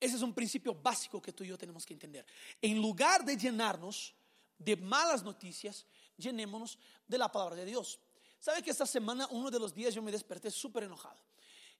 Ese 0.00 0.16
es 0.16 0.22
un 0.22 0.32
principio 0.32 0.74
básico 0.74 1.20
que 1.20 1.32
tú 1.32 1.44
y 1.44 1.48
yo 1.48 1.58
tenemos 1.58 1.84
que 1.84 1.94
entender. 1.94 2.24
En 2.62 2.80
lugar 2.80 3.24
de 3.24 3.36
llenarnos 3.36 4.14
de 4.58 4.76
malas 4.76 5.22
noticias, 5.22 5.86
llenémonos 6.16 6.78
de 7.06 7.18
la 7.18 7.30
palabra 7.30 7.56
de 7.56 7.64
Dios. 7.64 7.98
¿Sabe 8.38 8.62
que 8.62 8.70
esta 8.70 8.86
semana, 8.86 9.26
uno 9.30 9.50
de 9.50 9.58
los 9.58 9.74
días, 9.74 9.94
yo 9.94 10.02
me 10.02 10.12
desperté 10.12 10.50
súper 10.50 10.84
enojado? 10.84 11.18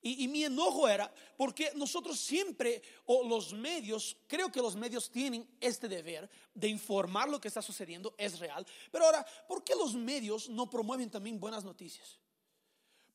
Y, 0.00 0.24
y, 0.24 0.28
mi 0.28 0.44
enojo 0.44 0.88
era 0.88 1.12
porque 1.36 1.72
nosotros 1.74 2.20
siempre, 2.20 2.80
o 3.06 3.26
los 3.26 3.52
medios, 3.52 4.16
creo 4.28 4.50
que 4.50 4.62
los 4.62 4.76
medios 4.76 5.10
tienen 5.10 5.48
este 5.60 5.88
deber 5.88 6.30
de 6.54 6.68
informar 6.68 7.28
lo 7.28 7.40
que 7.40 7.48
está 7.48 7.60
sucediendo, 7.60 8.14
es 8.16 8.38
real. 8.38 8.64
Pero 8.92 9.06
ahora, 9.06 9.26
¿por 9.48 9.64
qué 9.64 9.74
los 9.74 9.94
medios 9.94 10.48
no 10.48 10.70
promueven 10.70 11.10
también 11.10 11.40
buenas 11.40 11.64
noticias? 11.64 12.20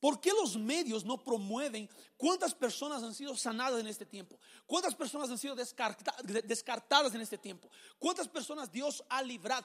¿Por 0.04 0.20
qué 0.20 0.32
los 0.32 0.58
medios 0.58 1.02
no 1.02 1.16
promueven 1.16 1.88
cuántas 2.18 2.54
personas 2.54 3.02
han 3.02 3.14
sido 3.14 3.34
sanadas 3.34 3.80
en 3.80 3.86
este 3.86 4.04
tiempo? 4.04 4.38
¿Cuántas 4.66 4.94
personas 4.94 5.30
han 5.30 5.38
sido 5.38 5.56
descartadas 5.56 7.14
en 7.14 7.22
este 7.22 7.38
tiempo? 7.38 7.70
¿Cuántas 7.98 8.28
personas 8.28 8.70
Dios 8.70 9.02
ha 9.08 9.22
librado? 9.22 9.64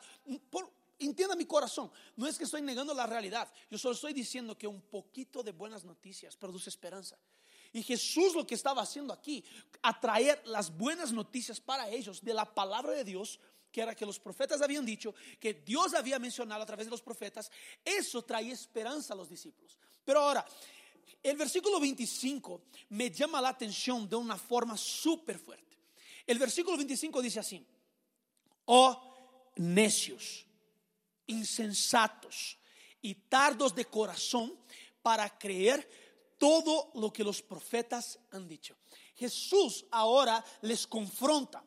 Por, 0.50 0.72
entienda 0.98 1.36
mi 1.36 1.44
corazón, 1.44 1.92
no 2.16 2.26
es 2.26 2.38
que 2.38 2.46
estoy 2.46 2.62
negando 2.62 2.94
la 2.94 3.06
realidad, 3.06 3.52
yo 3.70 3.78
solo 3.78 3.96
estoy 3.96 4.14
diciendo 4.14 4.58
que 4.58 4.66
un 4.66 4.80
poquito 4.80 5.44
de 5.44 5.52
buenas 5.52 5.84
noticias 5.84 6.38
produce 6.38 6.70
esperanza. 6.70 7.18
Y 7.74 7.84
Jesús 7.84 8.34
lo 8.34 8.48
que 8.48 8.56
estaba 8.56 8.82
haciendo 8.82 9.12
aquí, 9.12 9.44
atraer 9.82 10.42
las 10.46 10.72
buenas 10.72 11.12
noticias 11.12 11.60
para 11.60 11.90
ellos 11.90 12.24
de 12.24 12.34
la 12.34 12.46
palabra 12.46 12.94
de 12.94 13.04
Dios, 13.04 13.42
que 13.74 13.82
era 13.82 13.94
que 13.94 14.06
los 14.06 14.18
profetas 14.22 14.62
habían 14.62 14.86
dicho, 14.86 15.14
que 15.38 15.54
Dios 15.54 15.94
había 15.96 16.18
mencionado 16.18 16.64
a 16.64 16.66
través 16.66 16.88
de 16.88 16.92
los 16.92 17.02
profetas, 17.02 17.52
eso 17.84 18.22
traía 18.22 18.54
esperanza 18.54 19.14
a 19.14 19.18
los 19.18 19.28
discípulos. 19.28 19.78
Pero 20.10 20.22
ahora, 20.22 20.44
el 21.22 21.38
versículo 21.38 21.80
25 21.80 22.64
me 22.90 23.12
llama 23.12 23.40
la 23.40 23.50
atención 23.50 24.10
de 24.10 24.16
una 24.16 24.38
forma 24.38 24.76
súper 24.76 25.38
fuerte. 25.38 25.78
El 26.26 26.40
versículo 26.40 26.76
25 26.78 27.22
dice 27.22 27.40
así, 27.40 27.64
oh 28.66 29.52
necios, 29.58 30.48
insensatos 31.28 32.58
y 33.04 33.14
tardos 33.30 33.76
de 33.76 33.86
corazón 33.86 34.58
para 35.04 35.38
creer 35.38 35.88
todo 36.40 36.90
lo 36.96 37.14
que 37.14 37.24
los 37.24 37.44
profetas 37.44 38.18
han 38.32 38.48
dicho. 38.48 38.78
Jesús 39.14 39.86
ahora 39.92 40.44
les 40.62 40.88
confronta, 40.88 41.64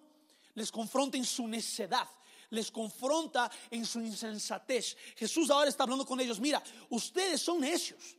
les 0.54 0.72
confronta 0.72 1.16
en 1.16 1.24
su 1.24 1.46
necedad, 1.46 2.08
les 2.50 2.72
confronta 2.72 3.48
en 3.70 3.86
su 3.86 4.00
insensatez. 4.00 4.96
Jesús 5.14 5.48
ahora 5.48 5.68
está 5.68 5.84
hablando 5.84 6.04
con 6.04 6.18
ellos, 6.18 6.40
mira, 6.40 6.60
ustedes 6.90 7.40
son 7.40 7.60
necios. 7.60 8.16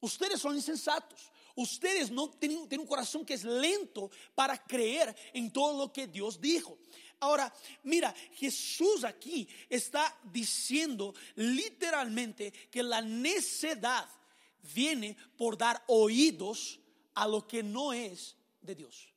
Ustedes 0.00 0.40
son 0.40 0.56
insensatos. 0.56 1.30
Ustedes 1.54 2.10
no 2.10 2.30
tienen, 2.30 2.68
un 2.78 2.86
corazón 2.86 3.24
que 3.24 3.34
es 3.34 3.42
lento 3.42 4.10
para 4.34 4.62
creer 4.62 5.14
en 5.32 5.52
todo 5.52 5.76
lo 5.76 5.92
que 5.92 6.06
Dios 6.06 6.40
dijo. 6.40 6.78
Ahora, 7.18 7.52
mira, 7.82 8.14
Jesús 8.34 9.02
aquí 9.02 9.48
está 9.68 10.16
diciendo 10.22 11.12
literalmente 11.34 12.52
que 12.70 12.82
la 12.84 13.00
necedad 13.00 14.08
viene 14.72 15.16
por 15.36 15.58
dar 15.58 15.82
oídos 15.88 16.78
a 17.14 17.26
lo 17.26 17.46
que 17.48 17.64
no 17.64 17.92
es 17.92 18.36
de 18.60 18.76
Dios. 18.76 19.08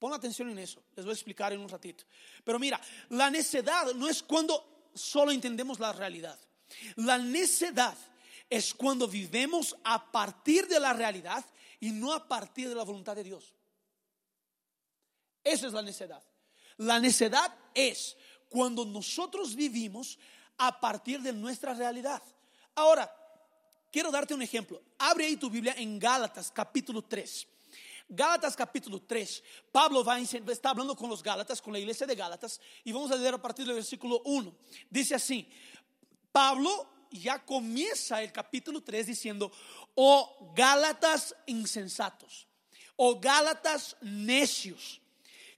Pon 0.00 0.12
atención 0.12 0.50
en 0.50 0.58
eso, 0.58 0.82
les 0.96 1.04
voy 1.04 1.12
a 1.12 1.14
explicar 1.14 1.52
en 1.52 1.60
un 1.60 1.68
ratito. 1.68 2.04
Pero 2.42 2.58
mira, 2.58 2.80
la 3.10 3.30
necedad 3.30 3.94
no 3.94 4.08
es 4.08 4.24
cuando 4.24 4.90
solo 4.92 5.30
entendemos 5.30 5.78
la 5.78 5.92
realidad. 5.92 6.38
La 6.96 7.16
necedad 7.16 7.96
es 8.48 8.74
cuando 8.74 9.08
vivemos 9.08 9.76
a 9.84 10.10
partir 10.10 10.66
de 10.68 10.80
la 10.80 10.92
realidad 10.92 11.44
y 11.80 11.90
no 11.90 12.12
a 12.12 12.26
partir 12.26 12.68
de 12.68 12.74
la 12.74 12.84
voluntad 12.84 13.16
de 13.16 13.24
Dios. 13.24 13.52
Esa 15.42 15.66
es 15.66 15.72
la 15.72 15.82
necedad. 15.82 16.22
La 16.76 16.98
necedad 16.98 17.54
es 17.74 18.16
cuando 18.48 18.84
nosotros 18.84 19.54
vivimos 19.54 20.18
a 20.58 20.80
partir 20.80 21.20
de 21.20 21.32
nuestra 21.32 21.74
realidad. 21.74 22.22
Ahora, 22.74 23.14
quiero 23.90 24.10
darte 24.10 24.34
un 24.34 24.42
ejemplo. 24.42 24.82
Abre 24.98 25.26
ahí 25.26 25.36
tu 25.36 25.50
Biblia 25.50 25.74
en 25.76 25.98
Gálatas 25.98 26.50
capítulo 26.50 27.02
3. 27.02 27.46
Gálatas 28.08 28.54
capítulo 28.54 29.02
3, 29.02 29.42
Pablo 29.72 30.04
va, 30.04 30.20
está 30.20 30.70
hablando 30.70 30.94
con 30.94 31.10
los 31.10 31.24
Gálatas, 31.24 31.60
con 31.60 31.72
la 31.72 31.80
iglesia 31.80 32.06
de 32.06 32.14
Gálatas, 32.14 32.60
y 32.84 32.92
vamos 32.92 33.10
a 33.10 33.16
leer 33.16 33.34
a 33.34 33.42
partir 33.42 33.66
del 33.66 33.74
versículo 33.74 34.22
1. 34.24 34.54
Dice 34.88 35.16
así, 35.16 35.48
Pablo 36.30 36.95
ya 37.10 37.44
comienza 37.44 38.22
el 38.22 38.32
capítulo 38.32 38.82
3 38.82 39.06
diciendo, 39.06 39.50
oh 39.94 40.52
Gálatas 40.54 41.34
insensatos, 41.46 42.46
oh 42.96 43.18
Gálatas 43.20 43.96
necios, 44.00 45.00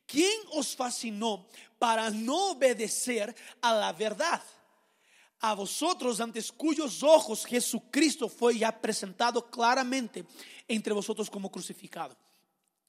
¿quién 0.06 0.40
os 0.52 0.74
fascinó 0.74 1.46
para 1.78 2.10
no 2.10 2.52
obedecer 2.52 3.34
a 3.60 3.72
la 3.74 3.92
verdad? 3.92 4.42
A 5.40 5.54
vosotros, 5.54 6.20
antes 6.20 6.50
cuyos 6.50 7.02
ojos 7.02 7.44
Jesucristo 7.44 8.28
fue 8.28 8.58
ya 8.58 8.80
presentado 8.80 9.48
claramente 9.48 10.24
entre 10.66 10.92
vosotros 10.92 11.30
como 11.30 11.50
crucificado. 11.50 12.16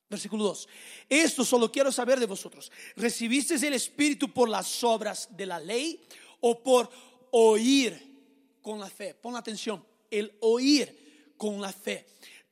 Versículo 0.09 0.45
2. 0.45 0.67
Esto 1.07 1.45
solo 1.45 1.71
quiero 1.71 1.91
saber 1.91 2.19
de 2.19 2.25
vosotros. 2.25 2.71
¿Recibisteis 2.95 3.61
el 3.61 3.75
Espíritu 3.75 4.33
por 4.33 4.49
las 4.49 4.83
obras 4.83 5.27
de 5.29 5.45
la 5.45 5.59
ley 5.59 6.01
o 6.41 6.63
por 6.63 6.89
oír 7.31 8.08
con 8.69 8.79
la 8.79 8.87
fe. 8.87 9.15
Pon 9.15 9.35
atención, 9.35 9.83
el 10.11 10.37
oír 10.41 11.33
con 11.35 11.59
la 11.59 11.73
fe. 11.73 12.05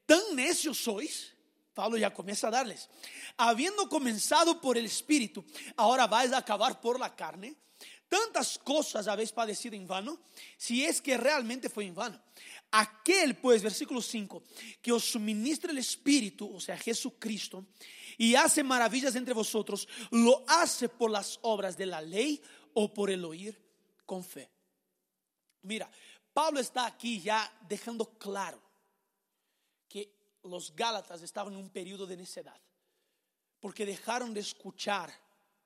Tan 0.03 0.35
necios 0.35 0.79
sois, 0.79 1.31
Pablo 1.75 1.95
ya 1.95 2.11
comienza 2.11 2.47
a 2.47 2.51
darles, 2.51 2.89
habiendo 3.37 3.87
comenzado 3.87 4.59
por 4.59 4.79
el 4.79 4.87
Espíritu, 4.87 5.45
ahora 5.75 6.07
vais 6.07 6.33
a 6.33 6.39
acabar 6.39 6.81
por 6.81 6.99
la 6.99 7.15
carne. 7.15 7.55
Tantas 8.09 8.57
cosas 8.57 9.07
habéis 9.07 9.31
padecido 9.31 9.75
en 9.75 9.85
vano, 9.85 10.17
si 10.57 10.83
es 10.83 11.01
que 11.01 11.17
realmente 11.17 11.69
fue 11.69 11.85
en 11.85 11.93
vano. 11.93 12.19
Aquel, 12.71 13.37
pues, 13.37 13.61
versículo 13.61 14.01
5, 14.01 14.41
que 14.81 14.91
os 14.91 15.03
suministra 15.03 15.69
el 15.69 15.77
Espíritu, 15.77 16.51
o 16.51 16.59
sea, 16.59 16.77
Jesucristo, 16.77 17.67
y 18.17 18.33
hace 18.33 18.63
maravillas 18.63 19.15
entre 19.15 19.35
vosotros, 19.35 19.87
lo 20.09 20.43
hace 20.47 20.89
por 20.89 21.11
las 21.11 21.37
obras 21.43 21.77
de 21.77 21.85
la 21.85 22.01
ley 22.01 22.41
o 22.73 22.91
por 22.91 23.11
el 23.11 23.23
oír 23.23 23.61
con 24.03 24.23
fe. 24.23 24.49
Mira, 25.67 25.91
Pablo 26.37 26.59
está 26.59 26.85
aquí 26.85 27.19
ya 27.19 27.51
dejando 27.67 28.05
claro 28.19 28.61
que 29.89 30.37
los 30.43 30.75
Gálatas 30.75 31.23
estaban 31.23 31.53
en 31.53 31.59
un 31.59 31.71
periodo 31.71 32.05
de 32.05 32.15
necedad, 32.15 32.61
porque 33.59 33.87
dejaron 33.87 34.35
de 34.35 34.41
escuchar 34.41 35.11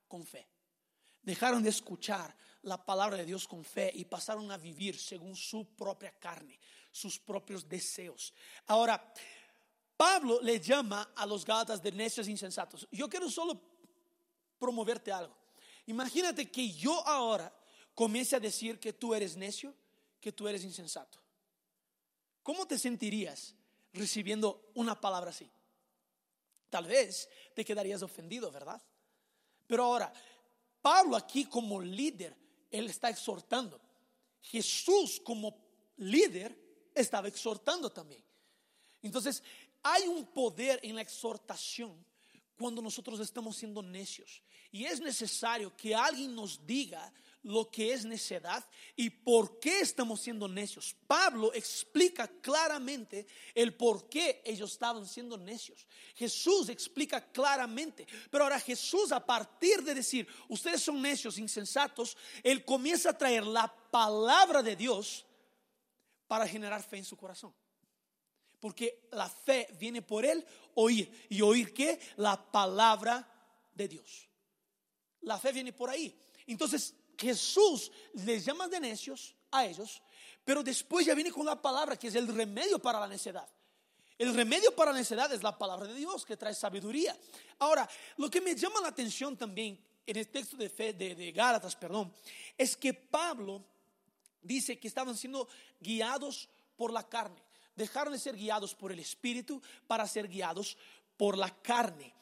con 0.08 0.26
fe, 0.26 0.48
dejaron 1.24 1.62
de 1.62 1.72
escuchar 1.72 2.34
la 2.62 2.86
palabra 2.86 3.18
de 3.18 3.26
Dios 3.26 3.50
con 3.50 3.66
fe 3.66 3.92
y 3.94 4.06
pasaron 4.06 4.50
a 4.50 4.56
vivir 4.56 4.98
según 4.98 5.36
su 5.36 5.76
propia 5.76 6.18
carne, 6.18 6.58
sus 6.90 7.20
propios 7.20 7.68
deseos. 7.68 8.34
Ahora, 8.68 9.14
Pablo 9.98 10.40
le 10.42 10.58
llama 10.58 11.12
a 11.18 11.26
los 11.26 11.44
Gálatas 11.44 11.84
de 11.84 11.92
necios 11.92 12.30
insensatos. 12.30 12.88
Yo 12.92 13.10
quiero 13.10 13.30
solo 13.30 13.62
promoverte 14.58 15.12
algo. 15.12 15.36
Imagínate 15.88 16.50
que 16.50 16.72
yo 16.72 17.06
ahora 17.06 17.54
comience 17.94 18.38
a 18.38 18.40
decir 18.40 18.80
que 18.80 18.94
tú 18.94 19.14
eres 19.14 19.36
necio 19.36 19.76
que 20.22 20.32
tú 20.32 20.48
eres 20.48 20.64
insensato. 20.64 21.20
¿Cómo 22.44 22.68
te 22.68 22.78
sentirías 22.78 23.56
recibiendo 23.92 24.72
una 24.76 25.00
palabra 25.00 25.32
así? 25.32 25.50
Tal 26.70 26.86
vez 26.86 27.28
te 27.54 27.66
quedarías 27.66 28.02
ofendido, 28.02 28.52
¿verdad? 28.52 28.82
Pero 29.68 29.84
ahora, 29.84 30.14
Pablo 30.82 31.18
aquí 31.18 31.46
como 31.46 31.82
líder, 31.82 32.36
él 32.70 32.88
está 32.88 33.10
exhortando. 33.10 33.82
Jesús 34.42 35.20
como 35.24 35.58
líder 35.98 36.58
estaba 36.96 37.28
exhortando 37.28 37.90
también. 37.90 38.24
Entonces, 39.02 39.44
hay 39.84 40.08
un 40.08 40.26
poder 40.28 40.80
en 40.84 40.96
la 40.96 41.02
exhortación 41.02 42.06
cuando 42.58 42.82
nosotros 42.82 43.20
estamos 43.20 43.58
siendo 43.58 43.82
necios. 43.82 44.42
Y 44.72 44.86
es 44.86 45.02
necesario 45.02 45.76
que 45.76 45.94
alguien 45.96 46.34
nos 46.36 46.66
diga 46.66 47.12
lo 47.44 47.70
que 47.70 47.94
es 47.94 48.06
necedad 48.06 48.64
y 48.96 49.10
por 49.10 49.60
qué 49.60 49.80
estamos 49.80 50.22
siendo 50.22 50.48
necios. 50.48 50.96
Pablo 51.08 51.54
explica 51.54 52.28
claramente 52.28 53.26
el 53.56 53.76
por 53.76 54.08
qué 54.10 54.42
ellos 54.46 54.74
estaban 54.74 55.08
siendo 55.08 55.38
necios. 55.38 55.88
Jesús 56.16 56.70
explica 56.70 57.32
claramente, 57.32 58.06
pero 58.30 58.44
ahora 58.44 58.60
Jesús 58.60 59.12
a 59.12 59.26
partir 59.26 59.84
de 59.84 59.96
decir, 59.96 60.28
ustedes 60.50 60.82
son 60.82 61.02
necios, 61.02 61.38
insensatos, 61.38 62.16
él 62.44 62.64
comienza 62.64 63.10
a 63.10 63.18
traer 63.18 63.46
la 63.46 63.74
palabra 63.90 64.62
de 64.62 64.76
Dios 64.76 65.26
para 66.28 66.48
generar 66.48 66.84
fe 66.84 66.98
en 66.98 67.06
su 67.06 67.18
corazón. 67.18 67.54
Porque 68.60 69.08
la 69.12 69.28
fe 69.28 69.68
viene 69.80 70.04
por 70.04 70.24
él 70.24 70.46
oír. 70.76 71.12
¿Y 71.30 71.42
oír 71.42 71.74
qué? 71.74 72.00
La 72.18 72.52
palabra 72.52 73.28
de 73.74 73.88
Dios. 73.88 74.30
La 75.22 75.40
fe 75.40 75.52
viene 75.52 75.74
por 75.74 75.90
ahí. 75.90 76.16
Entonces, 76.46 76.94
Jesús 77.22 77.92
les 78.14 78.44
llama 78.44 78.68
de 78.68 78.80
necios 78.80 79.36
a 79.52 79.66
ellos, 79.66 80.02
pero 80.44 80.64
después 80.64 81.06
ya 81.06 81.14
viene 81.14 81.32
con 81.32 81.46
la 81.46 81.62
palabra 81.62 81.96
que 81.96 82.08
es 82.08 82.16
el 82.16 82.28
remedio 82.28 82.80
para 82.80 83.00
la 83.00 83.08
necedad. 83.08 83.48
El 84.18 84.34
remedio 84.34 84.76
para 84.76 84.92
la 84.92 84.98
necedad 84.98 85.32
es 85.32 85.44
la 85.44 85.56
palabra 85.58 85.88
de 85.88 85.94
Dios 85.94 86.26
que 86.26 86.36
trae 86.36 86.56
sabiduría. 86.56 87.16
Ahora, 87.60 87.88
lo 88.18 88.30
que 88.30 88.42
me 88.42 88.56
llama 88.56 88.82
la 88.82 88.88
atención 88.88 89.38
también 89.38 89.80
en 90.06 90.18
el 90.18 90.28
texto 90.30 90.58
de, 90.58 90.70
fe, 90.70 90.94
de, 90.94 91.14
de 91.14 91.32
Gálatas, 91.32 91.76
perdón, 91.76 92.12
es 92.58 92.76
que 92.76 92.94
Pablo 92.94 93.64
dice 94.42 94.80
que 94.80 94.88
estaban 94.88 95.16
siendo 95.16 95.48
guiados 95.80 96.50
por 96.76 96.92
la 96.92 97.08
carne. 97.08 97.42
dejaron 97.76 98.14
de 98.14 98.20
ser 98.20 98.36
guiados 98.36 98.74
por 98.74 98.92
el 98.92 99.00
Espíritu 99.00 99.62
para 99.86 100.08
ser 100.08 100.28
guiados 100.28 100.76
por 101.18 101.38
la 101.38 101.50
carne. 101.62 102.14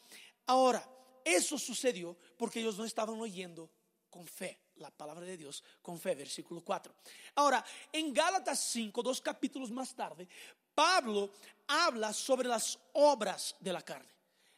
Ahora, 0.45 0.85
eso 1.23 1.57
sucedió 1.57 2.17
porque 2.37 2.59
ellos 2.59 2.77
no 2.77 2.83
estaban 2.83 3.19
oyendo 3.19 3.69
con 4.09 4.27
fe 4.27 4.59
la 4.79 4.91
palabra 4.91 5.25
de 5.25 5.37
Dios 5.37 5.63
con 5.81 5.99
fe, 5.99 6.15
versículo 6.15 6.61
4. 6.61 6.93
Ahora, 7.35 7.63
en 7.91 8.13
Gálatas 8.13 8.59
5, 8.71 9.03
dos 9.03 9.21
capítulos 9.21 9.71
más 9.71 9.93
tarde, 9.93 10.27
Pablo 10.73 11.29
habla 11.67 12.13
sobre 12.13 12.47
las 12.47 12.79
obras 12.93 13.55
de 13.59 13.73
la 13.73 13.81
carne. 13.81 14.09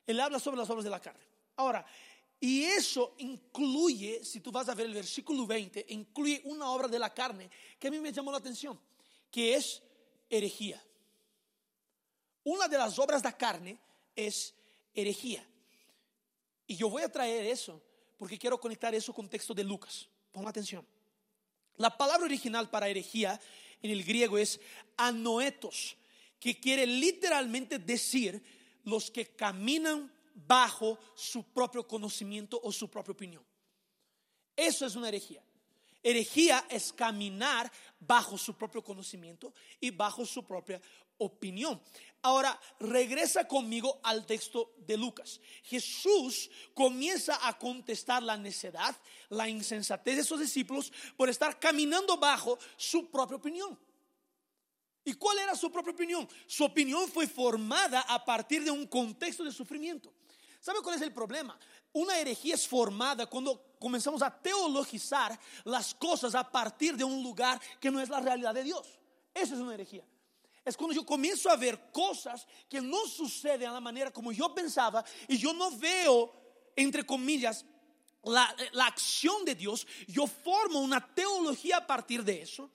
Él 0.06 0.20
habla 0.20 0.40
sobre 0.40 0.58
las 0.58 0.70
obras 0.70 0.84
de 0.84 0.90
la 0.90 1.00
carne. 1.00 1.24
Ahora, 1.56 1.86
y 2.40 2.64
eso 2.64 3.16
incluye, 3.20 4.24
si 4.24 4.40
tú 4.40 4.52
vas 4.52 4.68
a 4.70 4.76
ver 4.76 4.88
el 4.88 4.94
versículo 4.94 5.46
20, 5.46 5.86
incluye 5.90 6.42
una 6.46 6.70
obra 6.72 6.88
de 6.88 6.98
la 6.98 7.14
carne 7.14 7.50
que 7.80 7.88
a 7.88 7.92
mí 7.92 8.00
me 8.00 8.12
llamó 8.12 8.32
la 8.32 8.38
atención, 8.38 8.80
que 9.30 9.56
es 9.56 9.82
herejía. 10.30 10.84
Una 12.44 12.68
de 12.68 12.78
las 12.78 12.98
obras 12.98 13.22
de 13.22 13.30
la 13.30 13.38
carne 13.38 13.78
es 14.16 14.56
herejía. 14.94 15.48
Y 16.66 16.76
yo 16.76 16.90
voy 16.90 17.04
a 17.04 17.12
traer 17.12 17.46
eso 17.46 17.82
porque 18.22 18.38
quiero 18.38 18.60
conectar 18.60 18.94
eso 18.94 19.12
con 19.14 19.28
texto 19.28 19.52
de 19.52 19.64
Lucas. 19.64 20.08
Pon 20.32 20.48
atención. 20.48 20.86
La 21.78 21.98
palabra 21.98 22.26
original 22.26 22.70
para 22.70 22.88
herejía 22.88 23.42
en 23.82 23.90
el 23.90 24.04
griego 24.04 24.38
es 24.38 24.60
anoetos, 24.96 25.98
que 26.40 26.60
quiere 26.60 26.86
literalmente 26.86 27.80
decir 27.80 28.40
los 28.84 29.10
que 29.10 29.26
caminan 29.36 30.14
bajo 30.36 31.00
su 31.16 31.52
propio 31.52 31.88
conocimiento 31.88 32.62
o 32.62 32.72
su 32.72 32.92
propia 32.92 33.14
opinión. 33.14 33.44
Eso 34.56 34.86
es 34.86 34.96
una 34.96 35.08
herejía. 35.08 35.44
Herejía 36.04 36.66
es 36.70 36.92
caminar 36.94 37.72
bajo 38.00 38.38
su 38.38 38.56
propio 38.56 38.84
conocimiento 38.84 39.54
y 39.80 39.92
bajo 39.92 40.26
su 40.26 40.44
propia 40.44 40.82
opinión. 41.18 41.80
Ahora, 42.24 42.60
regresa 42.80 43.48
conmigo 43.48 44.00
al 44.04 44.26
texto 44.26 44.74
de 44.78 44.98
Lucas. 44.98 45.40
Jesús 45.64 46.50
comienza 46.74 47.48
a 47.48 47.58
contestar 47.58 48.22
la 48.24 48.38
necedad, 48.38 48.96
la 49.30 49.48
insensatez 49.50 50.18
de 50.18 50.24
sus 50.24 50.40
discípulos 50.40 50.92
por 51.16 51.30
estar 51.30 51.60
caminando 51.60 52.18
bajo 52.18 52.58
su 52.78 53.10
propia 53.10 53.38
opinión. 53.38 53.78
¿Y 55.04 55.14
cuál 55.14 55.40
era 55.40 55.56
su 55.56 55.72
propia 55.72 55.94
opinión? 55.94 56.28
Su 56.46 56.64
opinión 56.64 57.08
fue 57.10 57.28
formada 57.28 58.02
a 58.02 58.24
partir 58.24 58.64
de 58.64 58.72
un 58.72 58.86
contexto 58.86 59.44
de 59.44 59.52
sufrimiento. 59.52 60.14
¿Sabe 60.62 60.80
cuál 60.84 60.96
es 60.96 61.02
el 61.02 61.12
problema? 61.12 61.58
Una 61.92 62.20
herejía 62.20 62.54
es 62.54 62.68
formada 62.68 63.26
cuando 63.26 63.74
comenzamos 63.80 64.22
a 64.22 64.30
teologizar 64.30 65.38
las 65.64 65.96
cosas 65.96 66.36
a 66.36 66.50
partir 66.50 66.96
de 66.96 67.04
un 67.04 67.24
lugar 67.24 67.60
que 67.80 67.90
no 67.90 68.00
es 68.00 68.10
la 68.10 68.20
realidad 68.20 68.54
de 68.54 68.64
Dios. 68.64 68.88
Eso 69.34 69.56
es 69.56 69.60
una 69.60 69.74
herejía. 69.74 70.06
Es 70.64 70.78
cuando 70.78 70.96
yo 70.96 71.04
comienzo 71.04 71.50
a 71.50 71.56
ver 71.56 71.92
cosas 71.92 72.46
que 72.70 72.80
no 72.80 73.08
suceden 73.08 73.70
a 73.70 73.74
la 73.74 73.80
manera 73.80 74.12
como 74.12 74.32
yo 74.32 74.54
pensaba 74.54 75.04
y 75.28 75.36
yo 75.40 75.52
no 75.52 75.76
veo, 75.78 76.32
entre 76.76 77.04
comillas, 77.04 77.66
la, 78.24 78.56
la 78.74 78.86
acción 78.86 79.44
de 79.44 79.56
Dios. 79.56 79.88
Yo 80.08 80.28
formo 80.28 80.80
una 80.80 81.04
teología 81.16 81.78
a 81.78 81.88
partir 81.88 82.24
de 82.24 82.44
eso 82.44 82.70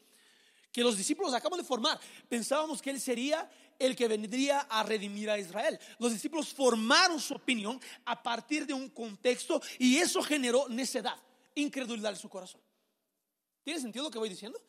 que 0.73 0.83
los 0.83 0.97
discípulos 0.97 1.33
acaban 1.33 1.59
de 1.59 1.65
formar. 1.65 2.01
Pensábamos 2.29 2.83
que 2.83 2.91
Él 2.91 3.01
sería 3.01 3.49
el 3.79 3.97
que 3.97 4.09
vendría 4.09 4.61
a 4.61 4.83
redimir 4.83 5.31
a 5.31 5.39
Israel. 5.39 5.79
Los 5.99 6.13
discípulos 6.13 6.53
formaron 6.53 7.21
su 7.21 7.35
opinión 7.35 7.81
a 8.05 8.23
partir 8.23 8.67
de 8.67 8.75
un 8.75 8.89
contexto 8.91 9.61
y 9.79 9.97
eso 9.97 10.23
generó 10.23 10.69
necedad, 10.69 11.17
incredulidad 11.55 12.13
en 12.13 12.19
su 12.19 12.29
corazón. 12.29 12.61
¿Tiene 13.63 13.81
sentido 13.81 14.05
lo 14.05 14.11
que 14.11 14.19
voy 14.19 14.29
diciendo? 14.29 14.61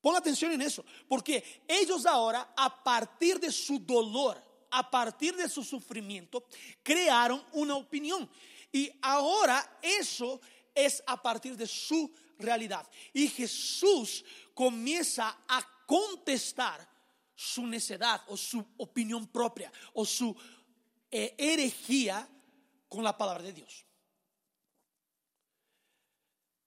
Pon 0.00 0.16
atención 0.16 0.52
en 0.52 0.62
eso, 0.62 0.84
porque 1.06 1.62
ellos 1.68 2.06
ahora, 2.06 2.52
a 2.56 2.82
partir 2.82 3.38
de 3.38 3.52
su 3.52 3.78
dolor, 3.78 4.42
a 4.70 4.90
partir 4.90 5.36
de 5.36 5.48
su 5.48 5.62
sufrimiento, 5.62 6.46
crearon 6.82 7.44
una 7.52 7.76
opinión. 7.76 8.28
Y 8.72 8.90
ahora 9.02 9.78
eso 9.82 10.40
es 10.74 11.02
a 11.06 11.20
partir 11.20 11.56
de 11.56 11.66
su 11.66 12.10
realidad. 12.38 12.88
Y 13.12 13.28
Jesús 13.28 14.24
comienza 14.54 15.38
a 15.46 15.62
contestar 15.86 16.88
su 17.40 17.66
necedad 17.66 18.22
o 18.26 18.36
su 18.36 18.62
opinión 18.76 19.26
propia 19.26 19.72
o 19.94 20.04
su 20.04 20.36
eh, 21.10 21.34
herejía 21.38 22.28
con 22.86 23.02
la 23.02 23.16
palabra 23.16 23.44
de 23.44 23.54
Dios. 23.54 23.86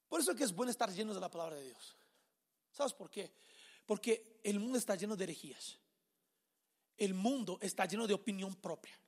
Por 0.10 0.20
eso 0.20 0.32
es 0.32 0.38
que 0.38 0.44
es 0.44 0.52
bueno 0.52 0.72
estar 0.72 0.92
llenos 0.92 1.14
de 1.14 1.22
la 1.22 1.30
palabra 1.30 1.58
de 1.58 1.66
Dios. 1.66 1.96
¿Sabes 2.72 2.92
por 2.94 3.12
qué? 3.12 3.32
Porque 3.86 4.40
el 4.44 4.60
mundo 4.60 4.80
está 4.80 4.96
lleno 4.96 5.16
de 5.16 5.26
herejías. 5.26 5.78
El 6.98 7.14
mundo 7.14 7.60
está 7.62 7.86
lleno 7.86 8.08
de 8.08 8.16
opinión 8.16 8.56
propia. 8.56 9.00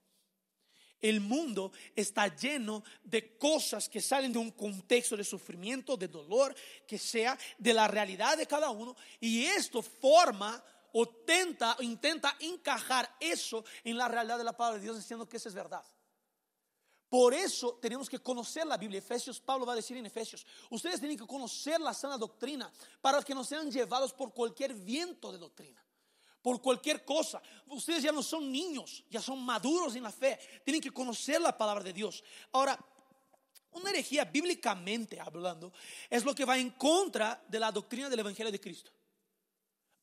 El 1.01 1.19
mundo 1.19 1.71
está 1.95 2.35
lleno 2.35 2.83
de 3.03 3.37
cosas 3.37 3.89
que 3.89 4.01
salen 4.01 4.31
de 4.31 4.39
un 4.39 4.51
contexto 4.51 5.17
de 5.17 5.23
sufrimiento, 5.23 5.97
de 5.97 6.09
dolor, 6.09 6.55
que 6.87 6.99
sea 6.99 7.37
de 7.57 7.73
la 7.73 7.87
realidad 7.87 8.37
de 8.37 8.45
cada 8.45 8.69
uno. 8.69 8.95
Y 9.19 9.45
esto 9.45 9.81
forma 9.81 10.63
o 10.97 11.05
tenta, 11.05 11.75
intenta 11.81 12.38
encajar 12.39 13.17
eso 13.19 13.65
en 13.84 13.97
la 13.97 14.08
realidad 14.08 14.38
de 14.38 14.45
la 14.45 14.55
palabra 14.55 14.77
de 14.77 14.86
Dios 14.86 14.95
diciendo 14.95 15.27
que 15.27 15.36
eso 15.36 15.49
es 15.49 15.55
verdad. 15.55 15.84
Por 17.10 17.34
eso 17.34 17.77
tenemos 17.81 18.10
que 18.10 18.19
conocer 18.19 18.65
la 18.65 18.77
Biblia. 18.77 18.99
Efesios, 18.99 19.41
Pablo 19.41 19.65
va 19.65 19.73
a 19.73 19.75
decir 19.75 19.97
en 19.97 20.05
Efesios, 20.05 20.45
ustedes 20.69 20.99
tienen 21.01 21.17
que 21.17 21.27
conocer 21.27 21.81
la 21.81 21.93
sana 21.93 22.17
doctrina 22.17 22.71
para 23.01 23.21
que 23.21 23.36
no 23.36 23.43
sean 23.43 23.69
llevados 23.69 24.13
por 24.13 24.34
cualquier 24.34 24.73
viento 24.73 25.34
de 25.34 25.38
doctrina 25.38 25.84
por 26.41 26.62
cualquier 26.62 27.03
cosa. 27.03 27.41
Ustedes 27.65 28.03
ya 28.03 28.12
no 28.12 28.21
son 28.21 28.51
niños, 28.51 29.03
ya 29.10 29.19
son 29.19 29.43
maduros 29.43 29.95
en 29.95 30.03
la 30.03 30.12
fe. 30.12 30.38
Tienen 30.63 30.79
que 30.79 30.91
conocer 30.91 31.41
la 31.41 31.58
palabra 31.58 31.84
de 31.84 31.91
Dios. 31.91 32.23
Ahora, 32.51 32.77
una 33.71 33.89
herejía 33.89 34.25
bíblicamente 34.25 35.19
hablando 35.19 35.73
es 36.08 36.23
lo 36.23 36.36
que 36.36 36.45
va 36.45 36.55
en 36.55 36.69
contra 36.69 37.43
de 37.47 37.60
la 37.60 37.71
doctrina 37.71 38.12
del 38.12 38.19
Evangelio 38.19 38.51
de 38.51 38.62
Cristo. 38.62 38.91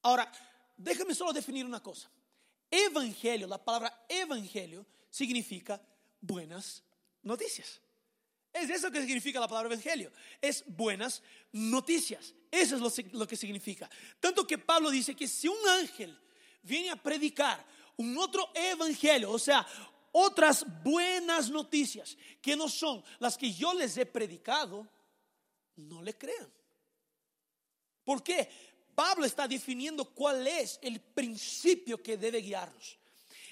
Ahora, 0.02 0.33
déjame 0.76 1.14
solo 1.14 1.32
definir 1.32 1.64
una 1.64 1.82
cosa. 1.82 2.11
Evangelio, 2.70 3.46
la 3.46 3.62
palabra 3.62 4.06
evangelio 4.08 4.87
significa 5.11 5.80
buenas 6.20 6.82
noticias. 7.22 7.80
Es 8.52 8.68
eso 8.68 8.90
que 8.90 9.00
significa 9.00 9.40
la 9.40 9.48
palabra 9.48 9.72
evangelio. 9.72 10.12
Es 10.40 10.64
buenas 10.66 11.22
noticias. 11.52 12.35
Eso 12.50 12.76
es 12.76 13.12
lo, 13.12 13.26
que 13.26 13.37
significa. 13.37 13.88
Tanto 14.20 14.46
que 14.46 14.58
Pablo 14.58 14.90
dice 14.90 15.14
que 15.14 15.26
si 15.26 15.48
un 15.48 15.68
ángel 15.68 16.18
viene 16.62 16.90
a 16.90 16.96
predicar 16.96 17.64
un 17.96 18.16
otro 18.18 18.50
evangelio, 18.54 19.30
o 19.30 19.38
sea, 19.38 19.66
otras 20.12 20.66
buenas 20.82 21.48
noticias 21.48 22.16
que 22.42 22.54
no 22.54 22.68
son 22.68 23.02
las 23.18 23.38
que 23.38 23.52
yo 23.52 23.72
les 23.72 23.96
he 23.96 24.04
predicado, 24.04 24.87
no 25.76 26.02
le 26.02 26.16
crean. 26.16 26.52
¿Por 28.04 28.22
qué? 28.22 28.50
Pablo 28.94 29.24
está 29.24 29.48
definiendo 29.48 30.05
cuál 30.05 30.46
es 30.46 30.78
el 30.83 31.00
principio 31.00 32.02
que 32.02 32.16
debe 32.16 32.40
guiarnos. 32.40 32.98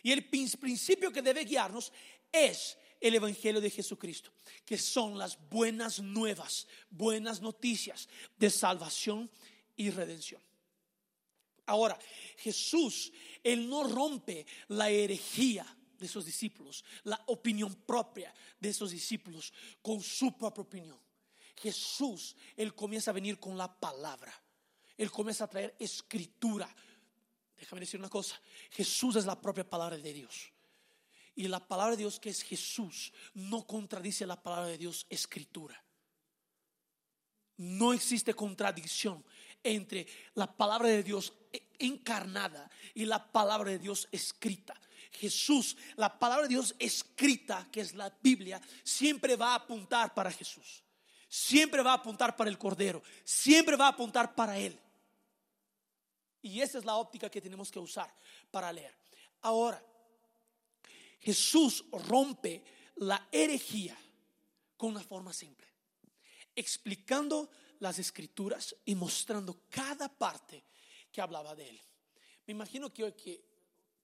Y 0.03 0.13
el 0.13 0.25
principio 0.27 1.13
que 1.13 1.23
debe 1.23 1.45
guiarnos 1.45 1.93
es 2.33 2.77
el 3.01 3.15
Evangelio 3.15 3.61
de 3.61 3.71
Jesucristo, 3.71 4.31
que 4.65 4.77
son 4.77 5.17
las 5.19 5.39
buenas 5.49 6.01
nuevas, 6.01 6.67
buenas 6.91 7.41
noticias 7.41 8.09
de 8.37 8.51
salvación 8.51 9.31
y 9.77 9.91
redención. 9.91 10.41
Ahora, 11.67 11.99
Jesús, 12.37 13.13
Él 13.43 13.69
no 13.69 13.85
rompe 13.85 14.45
la 14.69 14.91
herejía 14.91 15.65
de 15.99 16.09
sus 16.09 16.25
discípulos, 16.25 16.85
la 17.05 17.23
opinión 17.27 17.75
propia 17.87 18.35
de 18.59 18.71
esos 18.71 18.91
discípulos 18.91 19.53
con 19.81 20.03
su 20.03 20.37
propia 20.37 20.63
opinión. 20.63 20.99
Jesús, 21.57 22.37
Él 22.57 22.75
comienza 22.75 23.11
a 23.11 23.15
venir 23.15 23.39
con 23.39 23.57
la 23.57 23.73
palabra. 23.73 24.33
Él 25.01 25.11
comienza 25.11 25.45
a 25.45 25.49
traer 25.49 25.75
escritura. 25.79 26.69
Déjame 27.57 27.81
decir 27.81 27.99
una 27.99 28.11
cosa. 28.11 28.39
Jesús 28.71 29.17
es 29.17 29.25
la 29.25 29.41
propia 29.41 29.65
palabra 29.65 29.97
de 29.97 30.13
Dios. 30.13 30.53
Y 31.35 31.49
la 31.49 31.67
palabra 31.67 31.93
de 31.93 32.03
Dios 32.03 32.21
que 32.21 32.29
es 32.29 32.43
Jesús 32.43 33.11
no 33.33 33.67
contradice 33.67 34.27
la 34.27 34.43
palabra 34.43 34.67
de 34.67 34.77
Dios 34.77 35.07
escritura. 35.09 35.83
No 37.57 37.95
existe 37.95 38.35
contradicción 38.35 39.25
entre 39.63 40.07
la 40.35 40.55
palabra 40.55 40.89
de 40.89 41.03
Dios 41.03 41.33
encarnada 41.79 42.71
y 42.93 43.07
la 43.07 43.33
palabra 43.33 43.71
de 43.71 43.79
Dios 43.79 44.07
escrita. 44.13 44.79
Jesús, 45.13 45.79
la 45.97 46.19
palabra 46.19 46.43
de 46.43 46.51
Dios 46.51 46.75
escrita, 46.79 47.67
que 47.73 47.81
es 47.81 47.95
la 47.95 48.15
Biblia, 48.23 48.61
siempre 48.85 49.35
va 49.35 49.53
a 49.53 49.55
apuntar 49.55 50.13
para 50.13 50.31
Jesús. 50.31 50.85
Siempre 51.27 51.81
va 51.81 51.93
a 51.93 51.97
apuntar 51.97 52.37
para 52.37 52.51
el 52.51 52.59
Cordero. 52.59 53.03
Siempre 53.25 53.77
va 53.77 53.87
a 53.87 53.91
apuntar 53.93 54.35
para 54.35 54.59
Él. 54.59 54.79
Y 56.43 56.61
esa 56.61 56.79
es 56.79 56.85
la 56.85 56.97
óptica 56.97 57.31
que 57.31 57.41
tenemos 57.41 57.71
que 57.71 57.79
usar 57.79 58.13
para 58.51 58.73
leer. 58.73 58.95
Ahora, 59.43 59.83
Jesús 61.21 61.85
rompe 61.93 62.65
la 62.97 63.29
herejía 63.31 63.97
con 64.77 64.91
una 64.91 65.03
forma 65.03 65.33
simple, 65.33 65.69
explicando 66.55 67.51
las 67.81 67.99
escrituras 67.99 68.75
y 68.85 68.95
mostrando 68.95 69.63
cada 69.69 70.09
parte 70.09 70.65
que 71.13 71.21
hablaba 71.21 71.55
de 71.55 71.69
él. 71.69 71.81
Me 72.47 72.53
imagino 72.53 72.93
que, 72.93 73.15
que 73.15 73.45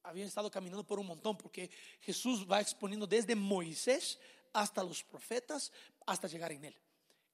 habían 0.02 0.28
estado 0.28 0.50
caminando 0.50 0.86
por 0.86 0.98
un 0.98 1.06
montón, 1.06 1.36
porque 1.36 1.70
Jesús 2.00 2.46
va 2.50 2.60
exponiendo 2.60 3.06
desde 3.06 3.34
Moisés 3.34 4.18
hasta 4.52 4.82
los 4.82 5.02
profetas, 5.02 5.72
hasta 6.06 6.28
llegar 6.28 6.52
en 6.52 6.64
él. 6.66 6.76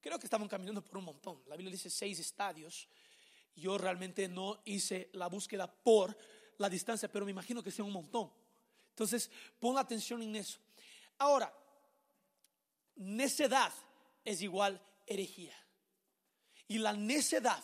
Creo 0.01 0.19
que 0.19 0.27
estaban 0.27 0.49
caminando 0.49 0.83
por 0.83 0.99
un 0.99 1.05
montón. 1.05 1.43
La 1.47 1.57
Biblia 1.57 1.73
dice 1.73 1.88
seis 1.88 2.19
estadios. 2.19 2.88
Yo 3.55 3.79
realmente 3.79 4.29
no 4.29 4.62
hice 4.65 5.11
la 5.12 5.29
búsqueda 5.29 5.71
por 5.71 6.17
la 6.59 6.69
distancia, 6.69 7.11
pero 7.11 7.25
me 7.25 7.31
imagino 7.31 7.62
que 7.62 7.71
sea 7.71 7.85
un 7.85 7.93
montón. 7.93 8.33
Entonces, 8.91 9.31
pon 9.59 9.79
atención 9.79 10.23
en 10.23 10.37
eso. 10.37 10.59
Ahora, 11.19 11.53
necedad 12.97 13.73
es 14.25 14.43
igual 14.43 14.81
herejía. 15.07 15.57
Y 16.69 16.79
la 16.79 16.93
necedad 16.93 17.62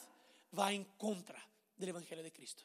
va 0.57 0.72
en 0.72 0.85
contra 0.96 1.42
del 1.77 1.90
Evangelio 1.90 2.24
de 2.24 2.33
Cristo. 2.33 2.64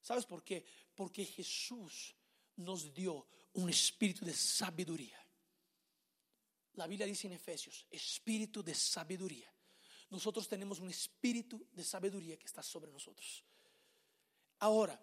¿Sabes 0.00 0.24
por 0.26 0.42
qué? 0.42 0.64
Porque 0.94 1.24
Jesús 1.24 2.14
nos 2.56 2.92
dio 2.92 3.26
un 3.54 3.68
espíritu 3.68 4.24
de 4.24 4.32
sabiduría. 4.32 5.18
La 6.74 6.86
Biblia 6.86 7.06
dice 7.06 7.26
en 7.26 7.34
Efesios, 7.34 7.86
espíritu 7.90 8.62
de 8.62 8.74
sabiduría. 8.74 9.51
Nosotros 10.12 10.46
tenemos 10.46 10.78
un 10.78 10.90
espíritu 10.90 11.66
de 11.72 11.82
sabiduría 11.82 12.36
que 12.36 12.44
está 12.44 12.62
sobre 12.62 12.92
nosotros. 12.92 13.42
Ahora, 14.58 15.02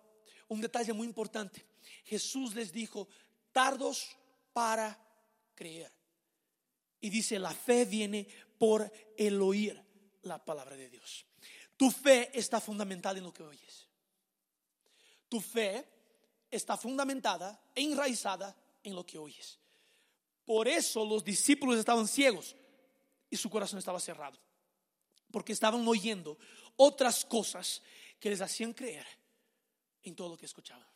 un 0.50 0.62
detalle 0.62 0.94
muy 0.94 1.08
importante. 1.08 1.66
Jesús 2.06 2.54
les 2.54 2.72
dijo, 2.72 3.08
tardos 3.52 4.16
para 4.54 5.04
creer. 5.56 5.92
Y 7.02 7.10
dice, 7.10 7.40
la 7.40 7.50
fe 7.50 7.86
viene 7.86 8.28
por 8.60 8.94
el 9.18 9.42
oír 9.42 9.84
la 10.22 10.46
palabra 10.46 10.76
de 10.76 10.92
Dios. 10.92 11.26
Tu 11.76 11.90
fe 11.90 12.30
está 12.32 12.62
fundamentada 12.62 13.18
en 13.18 13.24
lo 13.24 13.34
que 13.34 13.42
oyes. 13.42 13.88
Tu 15.28 15.42
fe 15.42 15.88
está 16.52 16.78
fundamentada 16.78 17.60
enraizada 17.74 18.56
en 18.84 18.94
lo 18.94 19.04
que 19.04 19.18
oyes. 19.18 19.58
Por 20.46 20.68
eso 20.68 21.04
los 21.04 21.24
discípulos 21.24 21.80
estaban 21.80 22.08
ciegos 22.08 22.56
y 23.28 23.38
su 23.38 23.50
corazón 23.50 23.80
estaba 23.80 24.00
cerrado. 24.00 24.40
Porque 25.32 25.54
estaban 25.54 25.88
oyendo 25.88 26.38
otras 26.76 27.26
cosas 27.26 27.82
que 28.20 28.30
les 28.30 28.42
hacían 28.42 28.74
creer 28.74 29.06
en 30.04 30.16
todo 30.16 30.30
lo 30.30 30.38
que 30.38 30.46
escuchaban. 30.46 30.88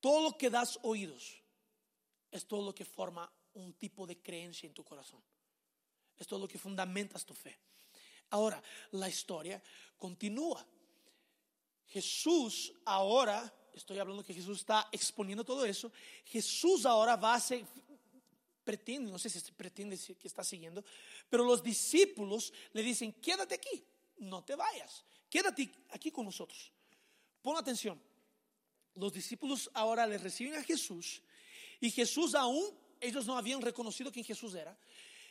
Todo 0.00 0.22
lo 0.22 0.38
que 0.38 0.50
das 0.50 0.78
oídos 0.82 1.42
es 2.30 2.46
todo 2.46 2.64
lo 2.64 2.74
que 2.74 2.84
forma 2.84 3.30
un 3.54 3.74
tipo 3.74 4.06
de 4.06 4.20
creencia 4.20 4.66
en 4.66 4.74
tu 4.74 4.84
corazón. 4.84 5.22
Es 6.18 6.26
todo 6.26 6.40
lo 6.40 6.48
que 6.48 6.58
fundamentas 6.58 7.24
tu 7.24 7.34
fe. 7.34 7.58
Ahora, 8.30 8.62
la 8.92 9.08
historia 9.08 9.62
continúa. 9.96 10.66
Jesús 11.86 12.72
ahora, 12.86 13.52
estoy 13.74 13.98
hablando 13.98 14.24
que 14.24 14.34
Jesús 14.34 14.60
está 14.60 14.88
exponiendo 14.90 15.44
todo 15.44 15.66
eso, 15.66 15.92
Jesús 16.24 16.86
ahora 16.86 17.16
va 17.16 17.34
a 17.34 17.40
pretende, 18.64 19.10
no 19.10 19.18
sé 19.18 19.28
si 19.28 19.40
pretende 19.52 19.98
que 19.98 20.28
está 20.28 20.44
siguiendo, 20.44 20.84
pero 21.28 21.44
los 21.44 21.62
discípulos 21.62 22.52
le 22.72 22.82
dicen, 22.82 23.12
quédate 23.14 23.56
aquí, 23.56 23.84
no 24.18 24.44
te 24.44 24.54
vayas, 24.54 25.04
quédate 25.28 25.70
aquí 25.90 26.10
con 26.10 26.24
nosotros. 26.24 26.72
Pon 27.40 27.56
atención, 27.56 28.00
los 28.94 29.12
discípulos 29.12 29.70
ahora 29.74 30.06
le 30.06 30.18
reciben 30.18 30.54
a 30.54 30.62
Jesús 30.62 31.22
y 31.80 31.90
Jesús 31.90 32.34
aún, 32.34 32.64
ellos 33.00 33.26
no 33.26 33.36
habían 33.36 33.60
reconocido 33.60 34.12
quién 34.12 34.24
Jesús 34.24 34.54
era. 34.54 34.78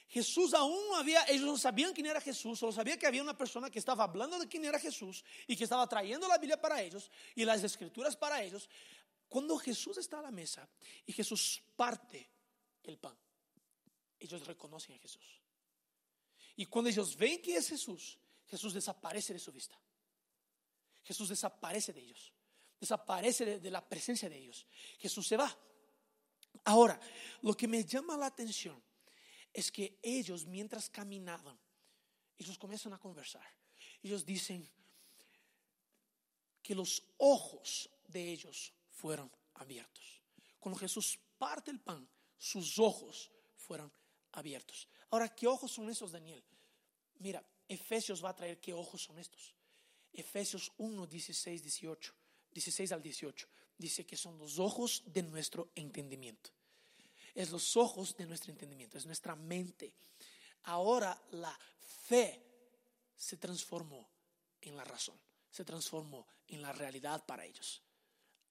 Jesús 0.10 0.54
aún 0.54 0.89
no 0.89 0.98
había, 0.98 1.24
ellos 1.30 1.46
no 1.46 1.58
sabían 1.58 1.94
quién 1.94 2.08
era 2.08 2.20
Jesús, 2.20 2.60
solo 2.60 2.74
sabían 2.74 3.00
que 3.00 3.08
había 3.08 3.22
una 3.22 3.38
persona 3.38 3.70
que 3.70 3.80
estaba 3.80 4.04
hablando 4.04 4.38
de 4.38 4.46
quién 4.50 4.65
era 4.65 4.78
Jesús 4.78 5.24
y 5.48 5.56
que 5.56 5.63
estaba 5.63 5.88
trayendo 5.88 6.28
la 6.28 6.38
Biblia 6.38 6.60
para 6.60 6.82
ellos 6.82 7.10
y 7.34 7.46
las 7.46 7.63
escrituras 7.63 8.17
para 8.17 8.44
ellos. 8.44 8.67
Cuando 9.30 9.58
Jesús 9.58 9.98
está 9.98 10.20
a 10.20 10.24
la 10.24 10.32
mesa 10.32 10.67
y 11.06 11.13
Jesús 11.13 11.62
parte 11.78 12.30
el 12.89 12.98
pan, 12.98 13.17
ellos 14.20 14.46
reconocen 14.46 14.96
a 14.96 15.00
Jesús. 15.00 15.41
Y 16.56 16.65
cuando 16.65 16.89
ellos 16.89 17.15
ven 17.15 17.41
que 17.41 17.56
es 17.56 17.70
Jesús, 17.70 18.20
Jesús 18.48 18.74
desaparece 18.74 19.34
de 19.34 19.39
su 19.39 19.52
vista. 19.52 19.80
Jesús 21.04 21.30
desaparece 21.30 21.94
de 21.94 22.02
ellos, 22.02 22.34
desaparece 22.80 23.60
de, 23.60 23.72
la 23.72 23.88
presencia 23.88 24.30
de 24.30 24.38
ellos. 24.38 24.67
Jesús 25.00 25.28
se 25.28 25.38
va. 25.38 25.58
Ahora, 26.65 27.00
lo 27.41 27.56
que 27.56 27.67
me 27.67 27.84
llama 27.84 28.17
la 28.17 28.28
atención 28.28 28.82
es 29.54 29.72
que 29.72 30.00
ellos 30.02 30.46
mientras 30.46 30.89
caminaban, 30.89 31.60
ellos 32.38 32.58
comienzan 32.58 32.94
a 32.94 33.00
conversar. 33.00 33.46
Ellos 34.04 34.26
dicen 34.26 34.70
que 36.62 36.76
los 36.76 37.04
ojos 37.17 37.89
de 38.08 38.32
ellos 38.32 38.74
fueron 38.91 39.32
abiertos. 39.56 40.22
Cuando 40.60 40.80
Jesús 40.80 41.20
parte 41.38 41.72
el 41.72 41.80
pan, 41.80 42.08
sus 42.41 42.80
ojos 42.80 43.30
fueron 43.56 43.93
abiertos. 44.32 44.88
Ahora, 45.12 45.30
¿qué 45.30 45.45
ojos 45.45 45.71
son 45.71 45.91
esos, 45.91 46.12
Daniel? 46.12 46.43
Mira, 47.19 47.45
Efesios 47.67 48.23
va 48.25 48.30
a 48.30 48.36
traer 48.36 48.60
qué 48.60 48.73
ojos 48.73 49.04
son 49.04 49.19
estos. 49.19 49.54
Efesios 50.12 50.71
1, 50.80 51.06
16, 51.06 51.62
18, 51.62 52.13
16 52.51 52.91
al 52.93 53.04
18, 53.04 53.47
dice 53.77 54.08
que 54.08 54.17
son 54.17 54.39
los 54.39 54.58
ojos 54.58 55.04
de 55.06 55.21
nuestro 55.21 55.69
entendimiento. 55.75 56.49
Es 57.36 57.51
los 57.51 57.77
ojos 57.77 58.17
de 58.17 58.25
nuestro 58.25 58.51
entendimiento, 58.51 58.97
es 58.97 59.06
nuestra 59.06 59.36
mente. 59.36 59.93
Ahora 60.63 61.15
la 61.34 61.58
fe 62.08 62.43
se 63.15 63.38
transformó 63.38 64.10
en 64.62 64.75
la 64.75 64.84
razón, 64.84 65.15
se 65.51 65.63
transformó 65.63 66.27
en 66.47 66.63
la 66.63 66.73
realidad 66.73 67.23
para 67.23 67.45
ellos. 67.45 67.84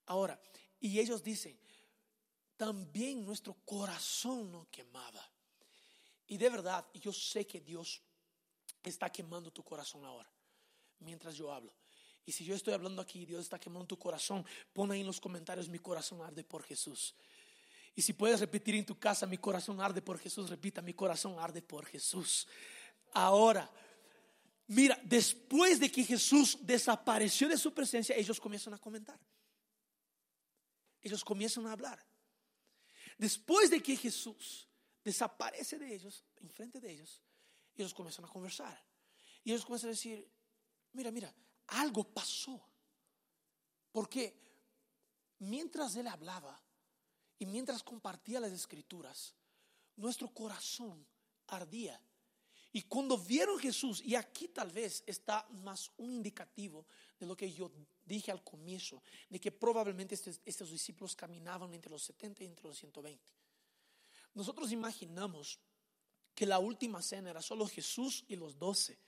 Ahora, 0.07 0.41
y 0.79 1.01
ellos 1.01 1.25
dicen, 1.25 1.59
también 2.61 3.25
nuestro 3.25 3.55
corazón 3.65 4.53
no 4.53 4.69
quemaba. 4.71 5.27
Y 6.27 6.37
de 6.37 6.51
verdad, 6.51 6.85
yo 6.93 7.11
sé 7.11 7.47
que 7.47 7.59
Dios 7.59 8.03
está 8.85 9.09
quemando 9.09 9.51
tu 9.51 9.65
corazón 9.65 10.05
ahora 10.05 10.31
mientras 10.99 11.35
yo 11.37 11.51
hablo. 11.51 11.73
Y 12.27 12.33
si 12.33 12.45
yo 12.45 12.55
estoy 12.55 12.75
hablando 12.75 13.01
aquí, 13.01 13.25
Dios 13.25 13.41
está 13.41 13.59
quemando 13.59 13.87
tu 13.87 13.99
corazón, 13.99 14.45
pon 14.75 14.91
ahí 14.91 15.01
en 15.01 15.07
los 15.07 15.19
comentarios, 15.19 15.71
mi 15.71 15.79
corazón 15.79 16.21
arde 16.21 16.45
por 16.45 16.63
Jesús. 16.63 17.15
Y 17.95 18.03
si 18.03 18.13
puedes 18.13 18.41
repetir 18.41 18.75
en 18.75 18.85
tu 18.85 18.99
casa, 18.99 19.25
mi 19.25 19.39
corazón 19.39 19.81
arde 19.81 20.03
por 20.03 20.19
Jesús, 20.19 20.51
repita, 20.51 20.83
mi 20.83 20.93
corazón 20.93 21.39
arde 21.39 21.63
por 21.63 21.87
Jesús. 21.87 22.47
Ahora, 23.13 23.71
mira, 24.67 25.01
después 25.03 25.81
de 25.81 25.91
que 25.91 26.05
Jesús 26.05 26.59
desapareció 26.61 27.49
de 27.49 27.57
su 27.57 27.73
presencia, 27.73 28.15
ellos 28.17 28.39
comienzan 28.39 28.75
a 28.75 28.79
comentar. 28.79 29.19
Ellos 31.01 31.25
comienzan 31.25 31.67
a 31.67 31.73
hablar. 31.73 32.10
Después 33.21 33.69
de 33.69 33.83
que 33.83 33.99
Jesús 33.99 34.67
desaparece 35.05 35.79
de 35.79 35.95
ellos, 35.95 36.25
enfrente 36.37 36.81
de 36.81 36.91
ellos, 36.91 37.21
ellos 37.75 37.93
comienzan 37.93 38.25
a 38.25 38.29
conversar. 38.29 38.83
Y 39.45 39.51
ellos 39.51 39.67
comienzan 39.67 39.89
a 39.89 39.93
decir, 39.93 40.27
mira, 40.93 41.11
mira, 41.11 41.31
algo 41.67 42.03
pasó. 42.03 42.59
Porque 43.93 44.35
mientras 45.41 45.97
él 45.97 46.07
hablaba 46.07 46.59
y 47.39 47.45
mientras 47.45 47.83
compartía 47.83 48.41
las 48.41 48.53
escrituras, 48.53 49.35
nuestro 49.97 50.33
corazón 50.33 51.07
ardía. 51.49 52.01
Y 52.73 52.83
cuando 52.83 53.19
vieron 53.19 53.59
Jesús, 53.59 54.01
y 54.05 54.15
aquí 54.15 54.49
tal 54.49 54.71
vez 54.71 55.03
está 55.07 55.47
más 55.65 55.91
un 55.97 56.13
indicativo 56.13 56.87
de 57.19 57.27
lo 57.27 57.37
que 57.37 57.53
yo 57.53 57.71
dije 58.05 58.31
al 58.31 58.45
comienzo, 58.45 59.03
de 59.29 59.41
que 59.41 59.51
probablemente 59.51 60.15
estos, 60.15 60.41
estos 60.45 60.71
discípulos 60.71 61.17
caminaban 61.17 61.75
entre 61.75 61.91
los 61.91 62.03
70 62.05 62.45
y 62.45 62.47
entre 62.47 62.69
los 62.69 62.79
120. 62.79 63.21
Nosotros 64.35 64.71
imaginamos 64.71 65.59
que 66.35 66.47
la 66.47 66.59
última 66.59 67.03
cena 67.03 67.31
era 67.31 67.43
solo 67.43 67.67
Jesús 67.67 68.25
y 68.29 68.37
los 68.37 68.59
doce. 68.59 68.99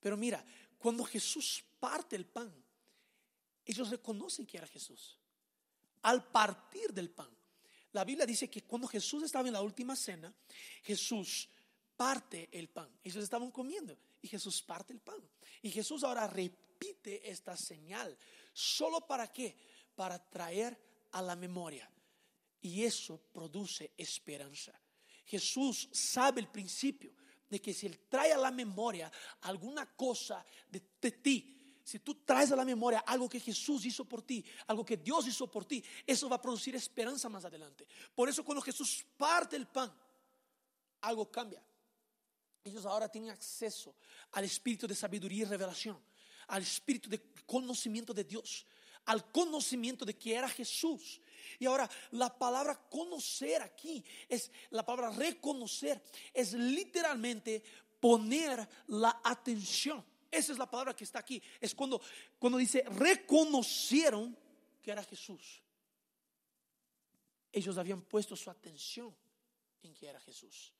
Pero 0.00 0.16
mira, 0.16 0.44
cuando 0.78 1.04
Jesús 1.04 1.64
parte 1.80 2.16
el 2.16 2.26
pan, 2.26 2.54
ellos 3.64 3.90
reconocen 3.90 4.46
que 4.46 4.58
era 4.58 4.66
Jesús. 4.66 5.18
Al 6.02 6.24
partir 6.30 6.92
del 6.92 7.10
pan. 7.10 7.28
La 7.92 8.04
Biblia 8.04 8.26
dice 8.26 8.48
que 8.48 8.62
cuando 8.62 8.86
Jesús 8.86 9.22
estaba 9.24 9.48
en 9.48 9.54
la 9.54 9.62
última 9.62 9.96
cena, 9.96 10.32
Jesús 10.82 11.48
parte 11.96 12.48
el 12.52 12.68
pan. 12.68 12.88
Ellos 13.02 13.22
estaban 13.22 13.50
comiendo 13.50 13.96
y 14.22 14.28
Jesús 14.28 14.62
parte 14.62 14.92
el 14.92 15.00
pan. 15.00 15.20
Y 15.62 15.70
Jesús 15.70 16.04
ahora 16.04 16.26
repite 16.26 17.28
esta 17.30 17.56
señal. 17.56 18.16
¿Solo 18.52 19.06
para 19.06 19.32
qué? 19.32 19.56
Para 19.94 20.18
traer 20.18 20.78
a 21.12 21.22
la 21.22 21.36
memoria. 21.36 21.90
Y 22.60 22.84
eso 22.84 23.20
produce 23.32 23.92
esperanza. 23.96 24.72
Jesús 25.24 25.88
sabe 25.92 26.40
el 26.40 26.48
principio 26.48 27.12
de 27.48 27.60
que 27.60 27.72
si 27.72 27.86
Él 27.86 27.98
trae 28.08 28.32
a 28.32 28.38
la 28.38 28.50
memoria 28.50 29.10
alguna 29.42 29.86
cosa 29.94 30.44
de, 30.68 30.80
ti, 31.12 31.80
si 31.84 32.00
tú 32.00 32.16
traes 32.24 32.50
a 32.52 32.56
la 32.56 32.64
memoria 32.64 33.00
algo 33.00 33.28
que 33.28 33.40
Jesús 33.40 33.84
hizo 33.84 34.04
por 34.04 34.22
ti, 34.22 34.44
algo 34.66 34.84
que 34.84 34.96
Dios 34.96 35.26
hizo 35.26 35.50
por 35.50 35.64
ti, 35.64 35.82
eso 36.06 36.28
va 36.28 36.36
a 36.36 36.42
producir 36.42 36.74
esperanza 36.74 37.28
más 37.28 37.44
adelante. 37.44 37.86
Por 38.14 38.28
eso 38.28 38.44
cuando 38.44 38.62
Jesús 38.62 39.04
parte 39.16 39.56
el 39.56 39.66
pan, 39.66 39.92
algo 41.00 41.30
cambia. 41.30 41.62
Ellos 42.66 42.84
ahora 42.84 43.08
tienen 43.08 43.30
acceso 43.30 43.94
al 44.32 44.44
espíritu 44.44 44.88
de 44.88 44.94
sabiduría 44.96 45.42
y 45.42 45.44
revelación, 45.44 45.96
al 46.48 46.62
espíritu 46.62 47.08
de 47.08 47.22
conocimiento 47.46 48.12
de 48.12 48.24
Dios, 48.24 48.66
al 49.04 49.30
conocimiento 49.30 50.04
de 50.04 50.18
que 50.18 50.34
era 50.34 50.48
Jesús. 50.48 51.20
Y 51.60 51.66
ahora 51.66 51.88
la 52.10 52.36
palabra 52.36 52.74
conocer 52.90 53.62
aquí 53.62 54.04
es 54.28 54.50
la 54.70 54.84
palabra 54.84 55.10
reconocer, 55.10 56.02
es 56.34 56.54
literalmente 56.54 57.62
poner 58.00 58.68
la 58.88 59.20
atención. 59.22 60.04
Esa 60.28 60.50
es 60.50 60.58
la 60.58 60.68
palabra 60.68 60.96
que 60.96 61.04
está 61.04 61.20
aquí. 61.20 61.40
Es 61.60 61.72
cuando, 61.72 62.00
cuando 62.36 62.58
dice 62.58 62.82
reconocieron 62.88 64.36
que 64.82 64.90
era 64.90 65.04
Jesús. 65.04 65.62
Ellos 67.52 67.78
habían 67.78 68.02
puesto 68.02 68.34
su 68.34 68.50
atención 68.50 69.14
en 69.84 69.94
que 69.94 70.08
era 70.08 70.18
Jesús. 70.18 70.72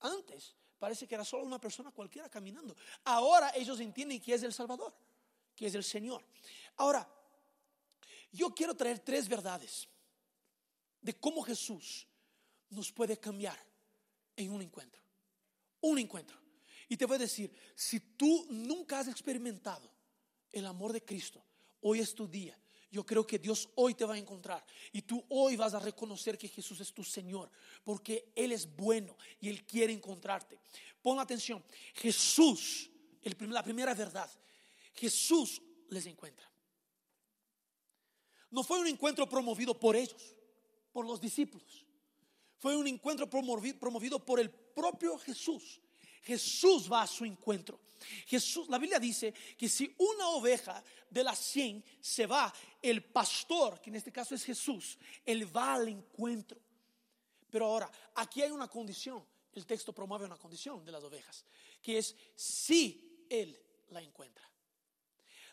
Antes 0.00 0.56
parece 0.80 1.06
que 1.06 1.14
era 1.14 1.24
solo 1.24 1.44
una 1.44 1.60
persona 1.60 1.92
cualquiera 1.92 2.28
caminando. 2.28 2.74
Ahora 3.04 3.52
ellos 3.54 3.78
entienden 3.78 4.20
que 4.20 4.34
es 4.34 4.42
el 4.42 4.52
Salvador, 4.52 4.92
que 5.54 5.66
es 5.66 5.74
el 5.74 5.84
Señor. 5.84 6.24
Ahora, 6.76 7.06
yo 8.32 8.52
quiero 8.54 8.74
traer 8.74 8.98
tres 9.00 9.28
verdades 9.28 9.86
de 11.00 11.14
cómo 11.14 11.42
Jesús 11.42 12.06
nos 12.70 12.90
puede 12.90 13.18
cambiar 13.18 13.58
en 14.36 14.50
un 14.52 14.62
encuentro. 14.62 15.02
Un 15.82 15.98
encuentro. 15.98 16.38
Y 16.88 16.96
te 16.96 17.04
voy 17.04 17.16
a 17.16 17.20
decir, 17.20 17.54
si 17.74 18.00
tú 18.00 18.46
nunca 18.50 18.98
has 18.98 19.08
experimentado 19.08 19.88
el 20.50 20.66
amor 20.66 20.92
de 20.92 21.04
Cristo, 21.04 21.44
hoy 21.82 22.00
es 22.00 22.14
tu 22.14 22.26
día. 22.26 22.58
Yo 22.90 23.06
creo 23.06 23.26
que 23.26 23.38
Dios 23.38 23.68
hoy 23.76 23.94
te 23.94 24.04
va 24.04 24.14
a 24.14 24.18
encontrar 24.18 24.64
y 24.92 25.02
tú 25.02 25.24
hoy 25.28 25.56
vas 25.56 25.74
a 25.74 25.78
reconocer 25.78 26.36
que 26.36 26.48
Jesús 26.48 26.80
es 26.80 26.92
tu 26.92 27.04
Señor, 27.04 27.50
porque 27.84 28.32
Él 28.34 28.50
es 28.50 28.74
bueno 28.76 29.16
y 29.40 29.48
Él 29.48 29.64
quiere 29.64 29.92
encontrarte. 29.92 30.58
Pon 31.00 31.20
atención, 31.20 31.64
Jesús, 31.94 32.90
la 33.22 33.62
primera 33.62 33.94
verdad, 33.94 34.28
Jesús 34.94 35.62
les 35.88 36.06
encuentra. 36.06 36.50
No 38.50 38.64
fue 38.64 38.80
un 38.80 38.88
encuentro 38.88 39.28
promovido 39.28 39.78
por 39.78 39.94
ellos, 39.94 40.34
por 40.92 41.06
los 41.06 41.20
discípulos. 41.20 41.86
Fue 42.58 42.76
un 42.76 42.86
encuentro 42.88 43.30
promovido 43.30 44.24
por 44.24 44.40
el 44.40 44.50
propio 44.50 45.16
Jesús. 45.18 45.80
Jesús 46.22 46.90
va 46.90 47.02
a 47.02 47.06
su 47.06 47.24
encuentro. 47.24 47.80
Jesús, 48.26 48.68
la 48.68 48.78
Biblia 48.78 48.98
dice 48.98 49.32
que 49.56 49.68
si 49.68 49.94
una 49.98 50.28
oveja 50.28 50.82
de 51.08 51.24
las 51.24 51.38
100 51.38 51.84
se 52.00 52.26
va, 52.26 52.52
el 52.80 53.04
pastor, 53.04 53.80
que 53.80 53.90
en 53.90 53.96
este 53.96 54.12
caso 54.12 54.34
es 54.34 54.44
Jesús, 54.44 54.98
él 55.24 55.54
va 55.54 55.74
al 55.74 55.88
encuentro. 55.88 56.58
Pero 57.50 57.66
ahora, 57.66 57.90
aquí 58.14 58.42
hay 58.42 58.50
una 58.50 58.68
condición. 58.68 59.24
El 59.52 59.66
texto 59.66 59.92
promueve 59.92 60.24
una 60.24 60.36
condición 60.36 60.84
de 60.84 60.92
las 60.92 61.02
ovejas, 61.02 61.44
que 61.82 61.98
es 61.98 62.14
si 62.34 63.26
él 63.28 63.58
la 63.88 64.00
encuentra. 64.00 64.49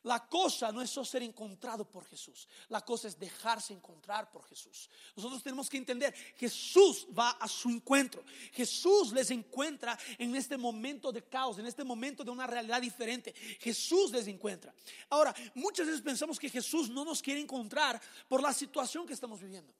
La 0.07 0.25
cosa 0.25 0.71
no 0.71 0.81
es 0.81 0.89
solo 0.89 1.05
ser 1.05 1.21
encontrado 1.21 1.83
por 1.83 2.05
Jesús, 2.05 2.47
la 2.69 2.79
cosa 2.79 3.09
es 3.09 3.19
dejarse 3.19 3.73
encontrar 3.73 4.31
por 4.31 4.41
Jesús. 4.45 4.89
Nosotros 5.17 5.43
tenemos 5.43 5.69
que 5.69 5.75
entender, 5.75 6.13
Jesús 6.37 7.05
va 7.07 7.31
a 7.31 7.45
su 7.49 7.69
encuentro, 7.69 8.23
Jesús 8.53 9.11
les 9.11 9.31
encuentra 9.31 9.99
en 10.17 10.33
este 10.37 10.55
momento 10.55 11.11
de 11.11 11.25
caos, 11.25 11.59
en 11.59 11.65
este 11.65 11.83
momento 11.83 12.23
de 12.23 12.31
una 12.31 12.47
realidad 12.47 12.81
diferente. 12.81 13.33
Jesús 13.59 14.09
les 14.11 14.27
encuentra. 14.27 14.73
Ahora, 15.09 15.35
muchas 15.55 15.87
veces 15.87 16.01
pensamos 16.01 16.39
que 16.39 16.49
Jesús 16.49 16.89
no 16.89 17.03
nos 17.03 17.21
quiere 17.21 17.41
encontrar 17.41 18.01
por 18.29 18.41
la 18.41 18.53
situación 18.53 19.05
que 19.05 19.13
estamos 19.13 19.41
viviendo 19.41 19.73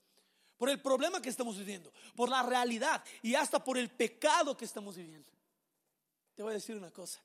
por 0.57 0.71
el 0.71 0.81
problema 0.81 1.21
que 1.21 1.29
estamos 1.29 1.55
viviendo, 1.55 1.93
por 2.15 2.29
la 2.29 2.41
realidad 2.41 3.03
y 3.21 3.35
hasta 3.35 3.63
por 3.63 3.77
el 3.77 3.91
pecado 3.91 4.57
que 4.57 4.65
estamos 4.65 4.95
viviendo. 4.95 5.29
Te 6.33 6.41
voy 6.41 6.49
a 6.49 6.55
decir 6.55 6.75
una 6.75 6.89
cosa, 6.89 7.21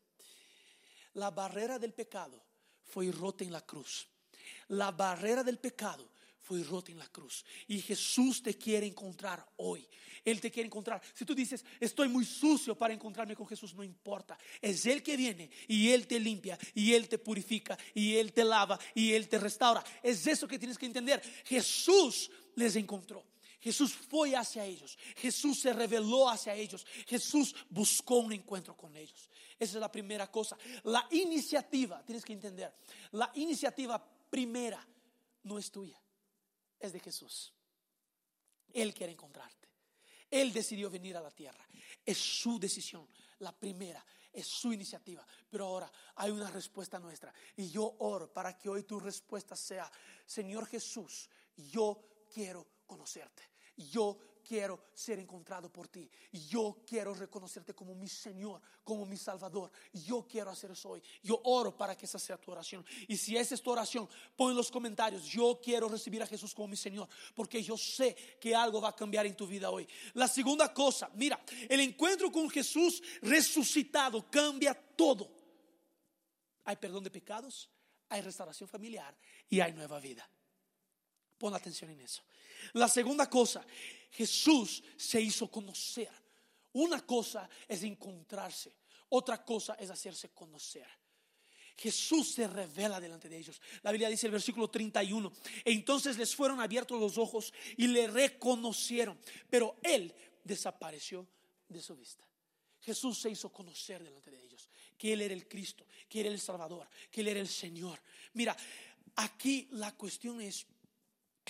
la 1.15 1.31
barrera 1.31 1.79
del 1.79 1.95
pecado 1.95 2.52
fue 2.85 3.11
rota 3.11 3.45
en 3.45 3.53
la 3.53 3.61
cruz. 3.61 4.07
La 4.69 4.91
barrera 4.91 5.43
del 5.43 5.59
pecado 5.59 6.11
fue 6.41 6.63
rota 6.65 6.91
en 6.91 6.99
la 6.99 7.09
cruz. 7.09 7.45
Y 7.69 7.81
Jesús 7.81 8.43
te 8.43 8.59
quiere 8.59 8.87
encontrar 8.87 9.47
hoy. 9.57 9.89
Él 10.25 10.41
te 10.41 10.51
quiere 10.51 10.67
encontrar. 10.67 11.01
Si 11.15 11.25
tú 11.25 11.35
dices, 11.35 11.65
estoy 11.81 12.09
muy 12.09 12.25
sucio 12.25 12.77
para 12.77 12.95
encontrarme 12.95 13.35
con 13.35 13.47
Jesús, 13.47 13.75
no 13.75 13.83
importa. 13.83 14.39
Es 14.61 14.87
Él 14.87 15.03
que 15.03 15.17
viene 15.17 15.51
y 15.69 15.91
Él 15.91 16.07
te 16.07 16.21
limpia 16.21 16.59
y 16.75 16.93
Él 16.93 17.09
te 17.09 17.19
purifica 17.19 17.79
y 17.95 18.17
Él 18.17 18.33
te 18.33 18.45
lava 18.45 18.79
y 18.95 19.13
Él 19.13 19.29
te 19.29 19.39
restaura. 19.39 19.83
Es 20.03 20.27
eso 20.27 20.47
que 20.47 20.59
tienes 20.59 20.79
que 20.79 20.87
entender. 20.87 21.23
Jesús 21.45 22.31
les 22.55 22.77
encontró. 22.77 23.25
Jesús 23.63 23.95
fue 23.95 24.35
hacia 24.35 24.65
ellos. 24.65 24.99
Jesús 25.17 25.61
se 25.61 25.73
reveló 25.73 26.29
hacia 26.29 26.53
ellos. 26.53 26.85
Jesús 27.07 27.55
buscó 27.71 28.17
un 28.17 28.33
encuentro 28.33 28.77
con 28.77 28.97
ellos. 28.97 29.31
Esa 29.57 29.75
es 29.77 29.81
la 29.81 29.91
primera 29.91 30.29
cosa. 30.29 30.59
La 30.83 31.07
iniciativa, 31.13 32.05
tienes 32.05 32.25
que 32.25 32.33
entender, 32.33 32.75
la 33.13 33.31
iniciativa 33.37 34.05
primera 34.29 34.85
no 35.45 35.59
es 35.59 35.71
tuya, 35.71 36.01
es 36.81 36.93
de 36.93 36.99
Jesús. 36.99 37.53
Él 38.73 38.93
quiere 38.93 39.13
encontrarte. 39.13 39.69
Él 40.29 40.53
decidió 40.53 40.91
venir 40.91 41.17
a 41.17 41.21
la 41.21 41.31
tierra. 41.31 41.65
Es 42.05 42.19
su 42.19 42.59
decisión. 42.59 43.07
La 43.39 43.53
primera 43.53 44.05
es 44.33 44.47
su 44.49 44.73
iniciativa. 44.73 45.25
Pero 45.49 45.67
ahora 45.67 45.93
hay 46.17 46.33
una 46.33 46.51
respuesta 46.51 46.99
nuestra. 46.99 47.33
Y 47.57 47.71
yo 47.71 47.95
oro 48.01 48.33
para 48.33 48.59
que 48.59 48.69
hoy 48.69 48.83
tu 48.83 48.99
respuesta 48.99 49.55
sea, 49.55 49.89
Señor 50.27 50.67
Jesús, 50.67 51.29
yo 51.57 52.25
quiero 52.33 52.67
conocerte. 52.87 53.52
Yo 53.91 54.19
quiero 54.43 54.85
ser 54.93 55.19
encontrado 55.19 55.73
por 55.73 55.89
ti. 55.89 56.11
Yo 56.51 56.83
quiero 56.87 57.15
reconocerte 57.15 57.75
como 57.75 57.95
mi 57.95 58.09
Señor, 58.09 58.61
como 58.85 59.07
mi 59.07 59.17
Salvador. 59.17 59.71
Yo 59.93 60.27
quiero 60.29 60.51
hacer 60.51 60.73
eso 60.73 60.91
hoy. 60.91 61.03
Yo 61.23 61.41
oro 61.45 61.77
para 61.77 61.97
que 61.97 62.07
esa 62.07 62.19
sea 62.19 62.37
tu 62.37 62.51
oración. 62.53 62.85
Y 63.09 63.17
si 63.17 63.37
esa 63.37 63.55
es 63.55 63.63
tu 63.63 63.71
oración, 63.71 64.09
pon 64.37 64.51
en 64.51 64.57
los 64.57 64.71
comentarios, 64.71 65.25
yo 65.25 65.61
quiero 65.63 65.89
recibir 65.89 66.23
a 66.23 66.27
Jesús 66.27 66.55
como 66.55 66.69
mi 66.69 66.77
Señor, 66.77 67.09
porque 67.35 67.63
yo 67.63 67.77
sé 67.77 68.15
que 68.41 68.55
algo 68.55 68.81
va 68.81 68.91
a 68.91 68.97
cambiar 68.97 69.27
en 69.27 69.37
tu 69.37 69.47
vida 69.47 69.71
hoy. 69.71 69.89
La 70.15 70.29
segunda 70.29 70.73
cosa, 70.75 71.11
mira, 71.15 71.41
el 71.69 71.81
encuentro 71.81 72.31
con 72.31 72.51
Jesús 72.51 73.03
resucitado 73.23 74.29
cambia 74.31 74.75
todo. 74.75 75.31
Hay 76.65 76.77
perdón 76.77 77.05
de 77.05 77.11
pecados, 77.11 77.69
hay 78.09 78.21
restauración 78.21 78.69
familiar 78.69 79.17
y 79.49 79.61
hay 79.61 79.73
nueva 79.73 79.99
vida. 79.99 80.29
Pon 81.39 81.55
atención 81.55 81.91
en 81.91 82.01
eso. 82.01 82.23
La 82.75 82.89
segunda 82.89 83.29
cosa, 83.29 83.65
Jesús 84.11 84.83
se 84.97 85.21
hizo 85.21 85.51
conocer. 85.51 86.11
Una 86.73 87.05
cosa 87.05 87.49
es 87.69 87.83
encontrarse, 87.83 88.75
otra 89.11 89.45
cosa 89.45 89.75
es 89.75 89.91
hacerse 89.91 90.31
conocer. 90.31 90.87
Jesús 91.77 92.33
se 92.33 92.47
revela 92.47 93.01
delante 93.01 93.29
de 93.29 93.39
ellos. 93.39 93.61
La 93.83 93.91
Biblia 93.93 94.09
dice 94.09 94.27
el 94.27 94.33
versículo 94.33 94.69
31, 94.71 95.33
entonces 95.65 96.17
les 96.19 96.35
fueron 96.35 96.61
abiertos 96.61 97.01
los 97.01 97.19
ojos 97.19 97.53
y 97.77 97.89
le 97.89 98.07
reconocieron, 98.07 99.19
pero 99.51 99.77
él 99.83 100.15
desapareció 100.45 101.27
de 101.69 101.81
su 101.81 101.97
vista. 101.97 102.27
Jesús 102.81 103.19
se 103.19 103.31
hizo 103.31 103.51
conocer 103.51 104.03
delante 104.03 104.31
de 104.31 104.43
ellos, 104.43 104.69
que 104.99 105.13
Él 105.13 105.21
era 105.23 105.35
el 105.35 105.47
Cristo, 105.47 105.87
que 106.09 106.21
Él 106.21 106.27
era 106.27 106.35
el 106.35 106.41
Salvador, 106.41 106.89
que 107.11 107.21
Él 107.21 107.29
era 107.29 107.41
el 107.41 107.49
Señor. 107.49 108.01
Mira, 108.35 108.57
aquí 109.17 109.69
la 109.73 109.93
cuestión 109.93 110.41
es, 110.41 110.67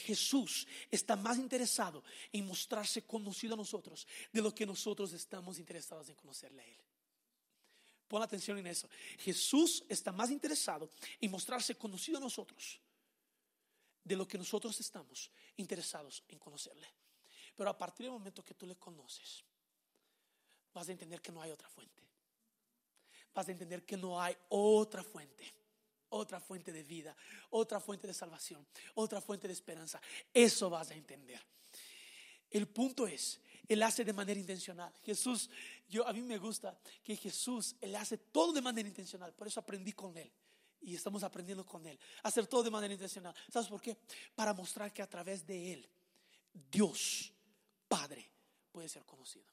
Jesús 0.03 0.67
está 0.91 1.17
más 1.17 1.38
interesado 1.38 2.03
en 2.33 2.47
mostrarse 2.47 3.03
conocido 3.03 3.55
a 3.55 3.57
nosotros 3.57 4.07
de 4.33 4.43
lo 4.43 4.55
que 4.55 4.67
nosotros 4.67 5.12
estamos 5.12 5.59
interesados 5.59 6.09
en 6.09 6.15
conocerle 6.15 6.62
a 6.62 6.67
Él. 6.67 6.79
Pon 8.09 8.23
atención 8.23 8.59
en 8.59 8.67
eso. 8.67 8.88
Jesús 9.19 9.85
está 9.88 10.12
más 10.12 10.31
interesado 10.31 10.91
en 11.21 11.31
mostrarse 11.31 11.77
conocido 11.77 12.19
a 12.19 12.21
nosotros 12.21 12.81
de 14.05 14.17
lo 14.17 14.27
que 14.27 14.37
nosotros 14.37 14.79
estamos 14.81 15.31
interesados 15.57 16.23
en 16.29 16.38
conocerle. 16.38 16.88
Pero 17.55 17.71
a 17.71 17.79
partir 17.79 18.05
del 18.05 18.12
momento 18.12 18.45
que 18.45 18.55
tú 18.55 18.67
le 18.67 18.77
conoces, 18.77 19.45
vas 20.75 20.88
a 20.88 20.93
entender 20.93 21.23
que 21.23 21.33
no 21.33 21.41
hay 21.41 21.51
otra 21.51 21.69
fuente. 21.69 22.03
Vas 23.33 23.49
a 23.49 23.53
entender 23.53 23.85
que 23.85 23.97
no 23.97 24.21
hay 24.21 24.37
otra 24.51 25.03
fuente 25.03 25.62
otra 26.12 26.40
fuente 26.40 26.72
de 26.72 26.83
vida, 26.83 27.16
otra 27.51 27.81
fuente 27.81 28.07
de 28.07 28.14
salvación, 28.14 28.66
otra 28.94 29.20
fuente 29.20 29.46
de 29.46 29.55
esperanza. 29.55 30.01
Eso 30.33 30.70
vas 30.70 30.90
a 30.90 30.94
entender. 30.94 31.40
El 32.51 32.68
punto 32.68 33.07
es, 33.07 33.40
Él 33.66 33.83
hace 33.83 34.05
de 34.05 34.12
manera 34.12 34.38
intencional. 34.38 34.92
Jesús, 35.05 35.48
yo 35.88 36.07
a 36.07 36.12
mí 36.12 36.22
me 36.22 36.38
gusta 36.38 36.79
que 37.03 37.16
Jesús, 37.16 37.77
Él 37.81 37.94
hace 37.96 38.18
todo 38.18 38.53
de 38.53 38.61
manera 38.61 38.88
intencional. 38.88 39.33
Por 39.33 39.46
eso 39.46 39.61
aprendí 39.61 39.92
con 39.92 40.16
Él. 40.16 40.31
Y 40.83 40.94
estamos 40.94 41.22
aprendiendo 41.22 41.64
con 41.64 41.87
Él. 41.87 41.98
Hacer 42.22 42.46
todo 42.46 42.62
de 42.62 42.70
manera 42.70 42.92
intencional. 42.92 43.35
¿Sabes 43.51 43.68
por 43.68 43.81
qué? 43.81 43.96
Para 44.35 44.53
mostrar 44.53 44.92
que 44.92 45.01
a 45.01 45.09
través 45.09 45.46
de 45.46 45.72
Él, 45.72 45.88
Dios, 46.70 47.33
Padre, 47.88 48.29
puede 48.70 48.88
ser 48.88 49.05
conocido. 49.05 49.52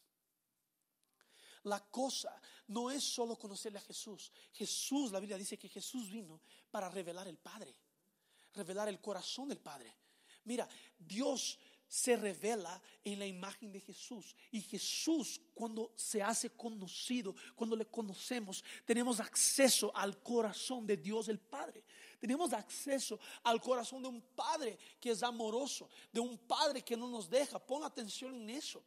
La 1.64 1.80
cosa 1.90 2.40
no 2.68 2.90
es 2.90 3.04
solo 3.04 3.38
conocerle 3.38 3.80
a 3.80 3.84
Jesús. 3.84 4.32
Jesús, 4.54 5.12
la 5.12 5.20
Biblia 5.20 5.38
dice 5.38 5.58
que 5.58 5.70
Jesús 5.70 6.10
vino 6.10 6.42
para 6.72 6.90
revelar 6.90 7.28
el 7.28 7.38
Padre, 7.38 7.76
revelar 8.54 8.88
el 8.88 9.02
corazón 9.02 9.50
del 9.50 9.60
Padre. 9.60 9.96
Mira, 10.46 10.68
Dios 10.98 11.60
se 11.90 12.16
revela 12.16 12.80
en 13.04 13.18
la 13.18 13.26
imagen 13.26 13.72
de 13.72 13.82
Jesús. 13.82 14.36
Y 14.52 14.62
Jesús, 14.62 15.42
cuando 15.56 15.92
se 15.96 16.22
hace 16.22 16.52
conocido, 16.52 17.36
cuando 17.56 17.76
le 17.76 17.88
conocemos, 17.88 18.64
tenemos 18.86 19.20
acceso 19.20 19.92
al 19.96 20.22
corazón 20.22 20.86
de 20.86 20.96
Dios 20.96 21.28
el 21.28 21.40
Padre. 21.40 21.84
Tenemos 22.20 22.54
acceso 22.54 23.20
al 23.44 23.60
corazón 23.60 24.04
de 24.04 24.10
un 24.10 24.22
Padre 24.22 24.78
que 25.00 25.10
es 25.12 25.24
amoroso, 25.24 25.90
de 26.12 26.20
un 26.20 26.38
Padre 26.38 26.84
que 26.84 26.96
no 26.96 27.10
nos 27.10 27.28
deja. 27.28 27.58
Pon 27.58 27.84
atención 27.84 28.36
en 28.36 28.52
eso. 28.52 28.84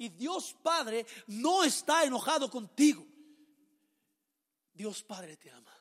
Y 0.00 0.08
Dios 0.08 0.56
Padre 0.62 1.04
no 1.26 1.62
está 1.62 2.04
enojado 2.04 2.50
contigo. 2.50 3.06
Dios 4.72 5.02
Padre 5.02 5.36
te 5.36 5.50
ama. 5.50 5.76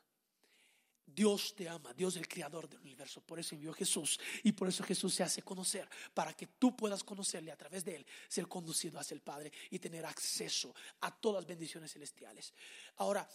Dios 1.06 1.56
te 1.56 1.70
ama, 1.70 1.94
Dios 1.94 2.18
el 2.18 2.28
creador 2.28 2.68
del 2.68 2.82
universo. 2.82 3.22
Por 3.22 3.40
eso 3.40 3.56
envió 3.56 3.72
a 3.72 3.76
Jesús 3.76 4.20
y 4.44 4.52
por 4.52 4.68
eso 4.68 4.84
Jesús 4.84 5.16
se 5.16 5.24
hace 5.24 5.42
conocer, 5.42 5.88
para 6.14 6.34
que 6.34 6.48
tú 6.48 6.76
puedas 6.76 7.02
conocerle 7.02 7.50
a 7.50 7.58
través 7.58 7.86
de 7.86 7.96
él, 7.96 8.06
ser 8.28 8.48
conducido 8.50 9.00
hacia 9.00 9.16
el 9.16 9.22
Padre 9.22 9.54
y 9.70 9.80
tener 9.80 10.06
acceso 10.06 10.76
a 11.00 11.16
todas 11.16 11.44
las 11.44 11.48
bendiciones 11.48 11.94
celestiales. 11.94 12.54
Ahora, 12.98 13.28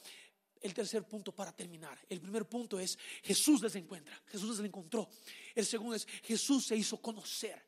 el 0.61 0.75
tercer 0.75 1.05
punto 1.05 1.33
para 1.33 1.53
terminar. 1.53 1.99
El 2.11 2.21
primer 2.21 2.47
punto 2.47 2.79
es 2.79 2.99
Jesús 3.23 3.63
les 3.63 3.75
encuentra, 3.77 4.23
Jesús 4.27 4.59
les 4.59 4.67
encontró. 4.67 5.09
El 5.55 5.65
segundo 5.65 5.97
es 5.97 6.07
Jesús 6.23 6.67
se 6.67 6.77
hizo 6.77 7.01
conocer. 7.01 7.63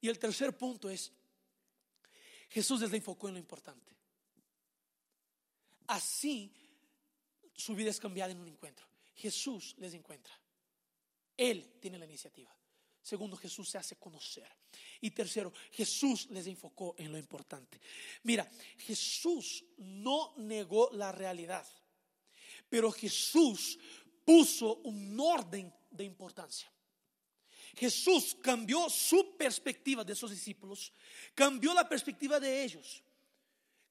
Y 0.00 0.08
el 0.08 0.18
tercer 0.18 0.56
punto 0.56 0.88
es 0.88 1.12
Jesús 2.54 2.80
les 2.82 2.92
enfocó 2.92 3.26
en 3.26 3.34
lo 3.34 3.40
importante. 3.40 3.92
Así 5.88 6.52
su 7.52 7.74
vida 7.74 7.90
es 7.90 7.98
cambiada 7.98 8.30
en 8.30 8.38
un 8.38 8.46
encuentro. 8.46 8.86
Jesús 9.16 9.74
les 9.78 9.92
encuentra. 9.92 10.32
Él 11.36 11.80
tiene 11.80 11.98
la 11.98 12.04
iniciativa. 12.04 12.56
Segundo, 13.02 13.36
Jesús 13.36 13.68
se 13.68 13.78
hace 13.78 13.96
conocer. 13.96 14.48
Y 15.00 15.10
tercero, 15.10 15.52
Jesús 15.72 16.30
les 16.30 16.46
enfocó 16.46 16.94
en 16.96 17.10
lo 17.10 17.18
importante. 17.18 17.80
Mira, 18.22 18.48
Jesús 18.78 19.64
no 19.78 20.34
negó 20.36 20.90
la 20.92 21.10
realidad, 21.10 21.66
pero 22.68 22.92
Jesús 22.92 23.80
puso 24.24 24.76
un 24.76 25.18
orden 25.18 25.74
de 25.90 26.04
importancia. 26.04 26.72
Jesús 27.76 28.36
cambió 28.40 28.88
su 28.88 29.36
perspectiva 29.36 30.04
de 30.04 30.14
sus 30.14 30.30
discípulos, 30.30 30.92
cambió 31.34 31.74
la 31.74 31.88
perspectiva 31.88 32.38
de 32.38 32.62
ellos, 32.64 33.02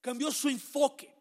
cambió 0.02 0.32
su 0.32 0.50
enfoque 0.50 1.14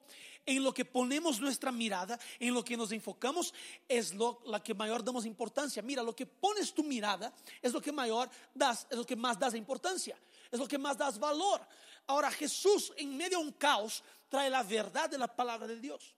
en 0.44 0.62
lo 0.62 0.74
que 0.74 0.84
ponemos 0.84 1.40
nuestra 1.40 1.70
mirada, 1.70 2.18
en 2.38 2.52
lo 2.52 2.64
que 2.64 2.76
nos 2.76 2.92
enfocamos, 2.92 3.54
es 3.88 4.14
lo 4.14 4.42
la 4.46 4.62
que 4.62 4.74
mayor 4.74 5.04
damos 5.04 5.24
importancia. 5.24 5.82
Mira, 5.82 6.02
lo 6.02 6.14
que 6.14 6.26
pones 6.26 6.72
tu 6.72 6.82
mirada 6.82 7.32
es 7.60 7.72
lo 7.72 7.80
que 7.80 7.92
mayor 7.92 8.28
das, 8.54 8.86
es 8.90 8.96
lo 8.96 9.06
que 9.06 9.16
más 9.16 9.38
das 9.38 9.54
importancia, 9.54 10.18
es 10.50 10.58
lo 10.58 10.66
que 10.66 10.78
más 10.78 10.98
das 10.98 11.18
valor. 11.18 11.60
Ahora 12.06 12.30
Jesús 12.30 12.92
en 12.96 13.16
medio 13.16 13.38
de 13.38 13.44
un 13.44 13.52
caos 13.52 14.02
trae 14.28 14.50
la 14.50 14.62
verdad 14.62 15.08
de 15.08 15.18
la 15.18 15.28
palabra 15.28 15.66
de 15.66 15.78
Dios 15.78 16.14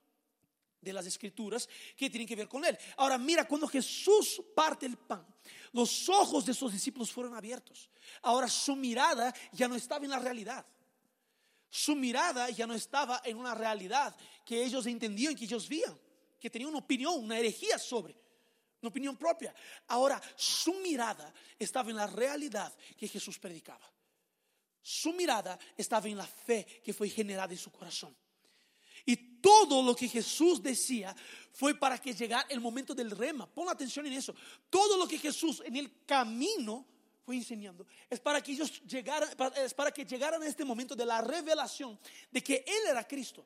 de 0.85 0.93
las 0.93 1.05
escrituras 1.05 1.67
que 1.97 2.09
tienen 2.09 2.27
que 2.27 2.35
ver 2.35 2.47
con 2.47 2.63
él. 2.63 2.77
Ahora 2.97 3.17
mira, 3.17 3.47
cuando 3.47 3.67
Jesús 3.67 4.41
parte 4.55 4.85
el 4.85 4.97
pan, 4.97 5.25
los 5.73 6.07
ojos 6.07 6.45
de 6.45 6.53
sus 6.53 6.71
discípulos 6.71 7.11
fueron 7.11 7.35
abiertos. 7.35 7.89
Ahora 8.21 8.47
su 8.47 8.75
mirada 8.75 9.33
ya 9.51 9.67
no 9.67 9.75
estaba 9.75 10.05
en 10.05 10.11
la 10.11 10.19
realidad. 10.19 10.65
Su 11.69 11.95
mirada 11.95 12.49
ya 12.51 12.65
no 12.65 12.73
estaba 12.73 13.21
en 13.25 13.37
una 13.37 13.53
realidad 13.53 14.15
que 14.45 14.63
ellos 14.63 14.85
entendían, 14.85 15.35
que 15.35 15.43
ellos 15.43 15.67
veían, 15.67 15.99
que 16.39 16.49
tenían 16.49 16.69
una 16.69 16.79
opinión, 16.79 17.15
una 17.21 17.37
herejía 17.37 17.77
sobre, 17.77 18.15
una 18.81 18.89
opinión 18.89 19.17
propia. 19.17 19.53
Ahora 19.87 20.21
su 20.37 20.75
mirada 20.75 21.33
estaba 21.59 21.89
en 21.89 21.97
la 21.97 22.07
realidad 22.07 22.73
que 22.95 23.07
Jesús 23.07 23.39
predicaba. 23.39 23.91
Su 24.81 25.13
mirada 25.13 25.57
estaba 25.75 26.07
en 26.07 26.17
la 26.17 26.27
fe 26.27 26.81
que 26.83 26.93
fue 26.93 27.09
generada 27.09 27.51
en 27.51 27.59
su 27.59 27.71
corazón. 27.71 28.15
Y 29.05 29.15
todo 29.39 29.83
lo 29.83 29.95
que 29.95 30.07
Jesús 30.07 30.61
decía 30.61 31.15
fue 31.51 31.75
para 31.75 31.97
que 31.97 32.13
llegara 32.13 32.47
el 32.49 32.59
momento 32.59 32.93
del 32.93 33.11
rema. 33.11 33.45
Pon 33.45 33.69
atención 33.69 34.05
en 34.07 34.13
eso. 34.13 34.33
Todo 34.69 34.97
lo 34.97 35.07
que 35.07 35.17
Jesús 35.17 35.61
en 35.65 35.75
el 35.75 36.03
camino 36.05 36.85
fue 37.25 37.35
enseñando, 37.35 37.87
es 38.07 38.19
para 38.19 38.41
que 38.41 38.51
ellos 38.51 38.83
llegaran, 38.83 39.29
es 39.57 39.73
para 39.73 39.91
que 39.91 40.05
llegaran 40.05 40.41
a 40.43 40.47
este 40.47 40.63
momento 40.63 40.95
de 40.95 41.05
la 41.05 41.21
revelación 41.21 41.99
de 42.29 42.43
que 42.43 42.63
Él 42.67 42.87
era 42.87 43.07
Cristo. 43.07 43.43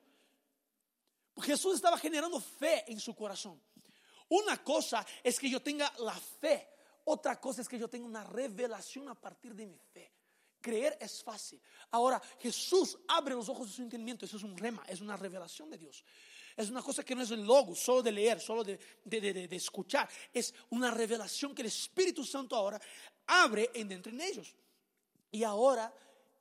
Jesús 1.40 1.76
estaba 1.76 1.96
generando 1.96 2.38
fe 2.40 2.84
en 2.92 3.00
su 3.00 3.14
corazón. 3.14 3.58
Una 4.28 4.62
cosa 4.62 5.04
es 5.24 5.40
que 5.40 5.48
yo 5.48 5.62
tenga 5.62 5.90
la 5.98 6.14
fe, 6.14 6.68
otra 7.04 7.40
cosa 7.40 7.62
es 7.62 7.68
que 7.68 7.78
yo 7.78 7.88
tenga 7.88 8.06
una 8.06 8.22
revelación 8.22 9.08
a 9.08 9.14
partir 9.14 9.54
de 9.54 9.66
mi 9.66 9.78
fe. 9.78 10.12
Creer 10.60 10.98
es 11.00 11.22
fácil. 11.22 11.60
Ahora, 11.90 12.20
Jesús 12.38 12.98
abre 13.08 13.34
los 13.34 13.48
ojos 13.48 13.68
de 13.68 13.74
su 13.74 13.82
entendimiento. 13.82 14.24
Eso 14.24 14.36
es 14.36 14.42
un 14.42 14.56
rema, 14.56 14.84
es 14.86 15.00
una 15.00 15.16
revelación 15.16 15.70
de 15.70 15.78
Dios. 15.78 16.04
Es 16.56 16.68
una 16.68 16.82
cosa 16.82 17.04
que 17.04 17.14
no 17.14 17.22
es 17.22 17.30
el 17.30 17.44
logo, 17.44 17.74
solo 17.74 18.02
de 18.02 18.12
leer, 18.12 18.40
solo 18.40 18.62
de, 18.62 18.78
de, 19.04 19.56
escuchar. 19.56 20.08
Es 20.32 20.52
una 20.70 20.90
revelación 20.90 21.54
que 21.54 21.62
el 21.62 21.68
Espíritu 21.68 22.24
Santo 22.24 22.56
ahora 22.56 22.80
abre 23.26 23.70
en 23.74 23.88
dentro 23.88 24.12
en 24.12 24.20
ellos. 24.20 24.54
Y 25.30 25.42
ahora 25.42 25.94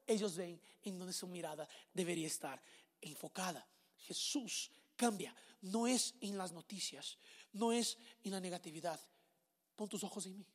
ellos 0.06 0.36
ven 0.36 0.60
en 0.84 0.98
donde 0.98 1.14
su 1.14 1.28
mirada 1.28 1.68
debería 1.94 2.28
estar 2.28 2.62
enfocada. 3.00 3.66
Jesús 3.98 4.72
cambia. 4.96 5.34
No 5.62 5.88
es 5.88 6.16
en 6.22 6.38
las 6.38 6.52
noticias, 6.52 7.18
no 7.54 7.72
es 7.72 7.98
en 8.24 8.32
la 8.32 8.40
negatividad. 8.40 9.00
Pon 9.76 9.90
tus 9.90 10.04
ojos 10.04 10.26
en 10.26 10.38
mí. 10.38 10.46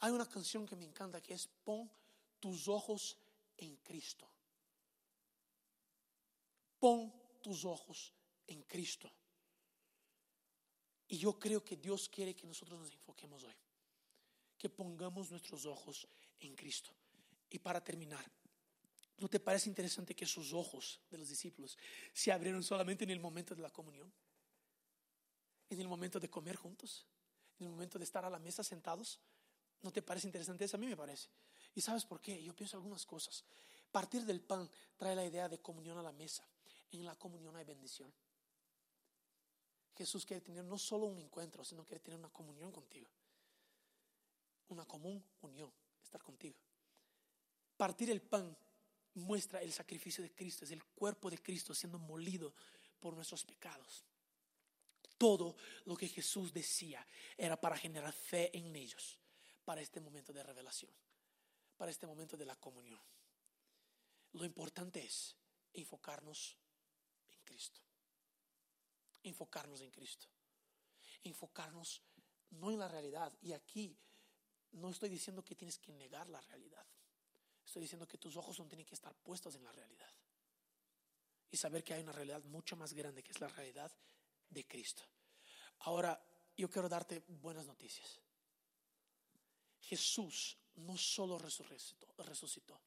Hay 0.00 0.12
una 0.12 0.28
canción 0.28 0.66
que 0.66 0.76
me 0.76 0.84
encanta 0.84 1.20
que 1.20 1.34
es 1.34 1.48
Pon 1.64 1.90
tus 2.38 2.68
ojos 2.68 3.16
en 3.56 3.76
Cristo. 3.78 4.28
Pon 6.78 7.12
tus 7.42 7.64
ojos 7.64 8.12
en 8.46 8.62
Cristo. 8.62 9.10
Y 11.08 11.18
yo 11.18 11.38
creo 11.38 11.64
que 11.64 11.76
Dios 11.76 12.08
quiere 12.08 12.34
que 12.34 12.46
nosotros 12.46 12.78
nos 12.78 12.92
enfoquemos 12.92 13.42
hoy 13.44 13.54
que 14.58 14.68
pongamos 14.68 15.30
nuestros 15.30 15.64
ojos 15.64 16.06
en 16.40 16.54
Cristo. 16.56 16.90
Y 17.48 17.60
para 17.60 17.82
terminar, 17.82 18.28
¿no 19.18 19.28
te 19.28 19.40
parece 19.40 19.68
interesante 19.68 20.14
que 20.14 20.26
sus 20.26 20.52
ojos 20.52 21.00
de 21.08 21.16
los 21.16 21.28
discípulos 21.28 21.78
se 22.12 22.32
abrieron 22.32 22.62
solamente 22.62 23.04
en 23.04 23.10
el 23.10 23.20
momento 23.20 23.54
de 23.54 23.62
la 23.62 23.70
comunión? 23.70 24.12
En 25.70 25.80
el 25.80 25.86
momento 25.86 26.18
de 26.18 26.28
comer 26.28 26.56
juntos, 26.56 27.06
en 27.58 27.66
el 27.66 27.70
momento 27.70 27.98
de 27.98 28.04
estar 28.04 28.24
a 28.24 28.30
la 28.30 28.38
mesa 28.38 28.64
sentados. 28.64 29.20
¿No 29.82 29.92
te 29.92 30.02
parece 30.02 30.26
interesante 30.26 30.64
eso? 30.64 30.76
A 30.76 30.80
mí 30.80 30.86
me 30.86 30.96
parece. 30.96 31.28
¿Y 31.74 31.80
sabes 31.80 32.04
por 32.04 32.20
qué? 32.20 32.42
Yo 32.42 32.54
pienso 32.54 32.76
algunas 32.76 33.06
cosas. 33.06 33.44
Partir 33.90 34.24
del 34.24 34.40
pan 34.40 34.68
trae 34.96 35.14
la 35.14 35.24
idea 35.24 35.48
de 35.48 35.60
comunión 35.60 35.98
a 35.98 36.02
la 36.02 36.12
mesa. 36.12 36.46
En 36.90 37.04
la 37.04 37.14
comunión 37.14 37.54
hay 37.56 37.64
bendición. 37.64 38.12
Jesús 39.96 40.24
quiere 40.24 40.40
tener 40.40 40.64
no 40.64 40.78
solo 40.78 41.06
un 41.06 41.18
encuentro, 41.18 41.64
sino 41.64 41.84
quiere 41.84 42.00
tener 42.00 42.18
una 42.18 42.30
comunión 42.30 42.70
contigo 42.72 43.08
una 44.68 44.84
común 44.84 45.22
unión, 45.42 45.72
estar 46.02 46.22
contigo. 46.22 46.56
Partir 47.76 48.10
el 48.10 48.20
pan 48.20 48.56
muestra 49.14 49.62
el 49.62 49.72
sacrificio 49.72 50.22
de 50.22 50.32
Cristo, 50.32 50.64
es 50.64 50.70
el 50.70 50.84
cuerpo 50.84 51.30
de 51.30 51.38
Cristo 51.38 51.74
siendo 51.74 51.98
molido 51.98 52.52
por 53.00 53.14
nuestros 53.14 53.44
pecados. 53.44 54.04
Todo 55.16 55.56
lo 55.84 55.96
que 55.96 56.08
Jesús 56.08 56.52
decía 56.52 57.04
era 57.36 57.60
para 57.60 57.76
generar 57.76 58.12
fe 58.12 58.56
en 58.56 58.74
ellos, 58.76 59.18
para 59.68 59.82
este 59.82 60.00
momento 60.00 60.32
de 60.32 60.42
revelación, 60.42 60.90
para 61.76 61.90
este 61.90 62.06
momento 62.06 62.38
de 62.38 62.46
la 62.46 62.56
comunión. 62.56 63.02
Lo 64.32 64.46
importante 64.46 65.04
es 65.04 65.36
enfocarnos 65.74 66.56
en 67.26 67.38
Cristo. 67.42 67.82
Enfocarnos 69.22 69.82
en 69.82 69.90
Cristo. 69.90 70.26
Enfocarnos 71.22 72.00
no 72.52 72.70
en 72.70 72.78
la 72.78 72.88
realidad. 72.88 73.30
Y 73.42 73.52
aquí 73.52 73.94
no 74.72 74.88
estoy 74.88 75.10
diciendo 75.10 75.44
que 75.44 75.54
tienes 75.54 75.78
que 75.78 75.92
negar 75.92 76.30
la 76.30 76.40
realidad. 76.40 76.86
Estoy 77.62 77.82
diciendo 77.82 78.08
que 78.08 78.16
tus 78.16 78.36
ojos 78.36 78.58
no 78.58 78.68
tienen 78.68 78.86
que 78.86 78.94
estar 78.94 79.14
puestos 79.16 79.54
en 79.54 79.64
la 79.64 79.72
realidad. 79.72 80.14
Y 81.50 81.58
saber 81.58 81.84
que 81.84 81.92
hay 81.92 82.02
una 82.02 82.12
realidad 82.12 82.42
mucho 82.44 82.74
más 82.74 82.94
grande 82.94 83.22
que 83.22 83.32
es 83.32 83.40
la 83.42 83.48
realidad 83.48 83.92
de 84.48 84.66
Cristo. 84.66 85.02
Ahora, 85.80 86.18
yo 86.56 86.70
quiero 86.70 86.88
darte 86.88 87.22
buenas 87.28 87.66
noticias. 87.66 88.18
Jesús 89.80 90.56
no 90.76 90.96
solo 90.96 91.38
resucitó, 91.38 92.06
resucitó, 92.18 92.80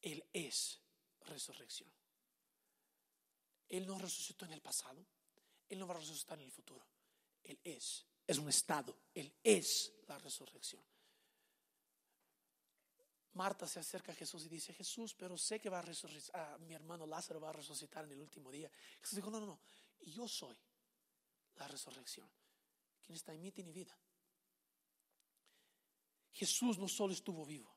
Él 0.00 0.24
es 0.32 0.80
resurrección. 1.22 1.90
Él 3.68 3.86
no 3.86 3.98
resucitó 3.98 4.44
en 4.46 4.52
el 4.52 4.60
pasado, 4.60 5.04
Él 5.68 5.78
no 5.78 5.86
va 5.86 5.94
a 5.94 5.98
resucitar 5.98 6.38
en 6.38 6.44
el 6.44 6.52
futuro. 6.52 6.84
Él 7.44 7.58
es 7.64 8.04
es 8.30 8.38
un 8.38 8.48
estado, 8.48 8.96
Él 9.12 9.34
es 9.42 9.92
la 10.06 10.16
resurrección. 10.16 10.80
Marta 13.32 13.66
se 13.66 13.80
acerca 13.80 14.12
a 14.12 14.14
Jesús 14.14 14.44
y 14.44 14.48
dice, 14.48 14.72
Jesús, 14.72 15.14
pero 15.14 15.36
sé 15.36 15.60
que 15.60 15.68
va 15.68 15.80
a 15.80 15.82
resucitar, 15.82 16.40
ah, 16.40 16.58
mi 16.58 16.74
hermano 16.74 17.08
Lázaro 17.08 17.40
va 17.40 17.48
a 17.48 17.54
resucitar 17.54 18.04
en 18.04 18.12
el 18.12 18.20
último 18.20 18.52
día. 18.52 18.70
Jesús 19.00 19.16
dijo, 19.16 19.30
no, 19.30 19.40
no, 19.40 19.46
no, 19.46 19.60
yo 20.00 20.28
soy 20.28 20.56
la 21.56 21.66
resurrección. 21.66 22.30
Quien 23.02 23.16
está 23.16 23.32
en 23.32 23.42
mí 23.42 23.50
tiene 23.50 23.72
vida. 23.72 23.98
Jesús 26.32 26.78
no 26.78 26.88
solo 26.88 27.12
estuvo 27.12 27.44
vivo, 27.44 27.74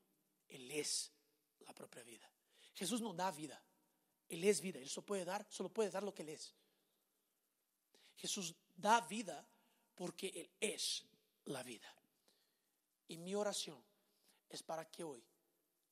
Él 0.48 0.70
es 0.72 1.12
la 1.60 1.74
propia 1.74 2.04
vida. 2.04 2.30
Jesús 2.74 3.02
no 3.02 3.14
da 3.14 3.32
vida, 3.32 3.62
Él 4.30 4.44
es 4.44 4.62
vida, 4.62 4.80
Él 4.80 4.90
solo 4.90 5.06
puede 5.06 5.26
dar, 5.26 5.46
solo 5.50 5.70
puede 5.70 5.90
dar 5.90 6.04
lo 6.04 6.14
que 6.14 6.24
Él 6.24 6.30
es. 6.30 6.54
Jesús 8.16 8.56
da 8.76 9.02
vida 9.02 9.46
porque 9.96 10.28
Él 10.28 10.50
es 10.60 11.06
la 11.46 11.64
vida. 11.64 11.94
Y 13.08 13.18
mi 13.18 13.36
oración 13.36 13.84
es 14.50 14.64
para 14.64 14.90
que 14.90 15.04
hoy 15.04 15.24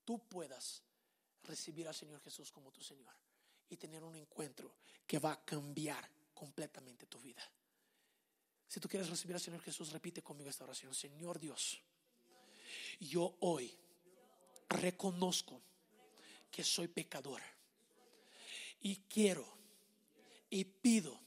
tú 0.05 0.19
puedas 0.27 0.83
recibir 1.43 1.87
al 1.87 1.95
Señor 1.95 2.21
Jesús 2.21 2.51
como 2.51 2.71
tu 2.71 2.81
Señor 2.81 3.13
y 3.69 3.77
tener 3.77 4.03
un 4.03 4.15
encuentro 4.15 4.75
que 5.05 5.19
va 5.19 5.33
a 5.33 5.45
cambiar 5.45 6.09
completamente 6.33 7.05
tu 7.07 7.19
vida. 7.19 7.43
Si 8.67 8.79
tú 8.79 8.87
quieres 8.87 9.09
recibir 9.09 9.35
al 9.35 9.41
Señor 9.41 9.61
Jesús, 9.61 9.91
repite 9.91 10.21
conmigo 10.21 10.49
esta 10.49 10.63
oración. 10.63 10.93
Señor 10.93 11.39
Dios, 11.39 11.81
yo 12.99 13.35
hoy 13.39 13.73
reconozco 14.69 15.61
que 16.49 16.63
soy 16.63 16.87
pecador 16.87 17.41
y 18.81 18.95
quiero 19.07 19.47
y 20.49 20.63
pido 20.63 21.19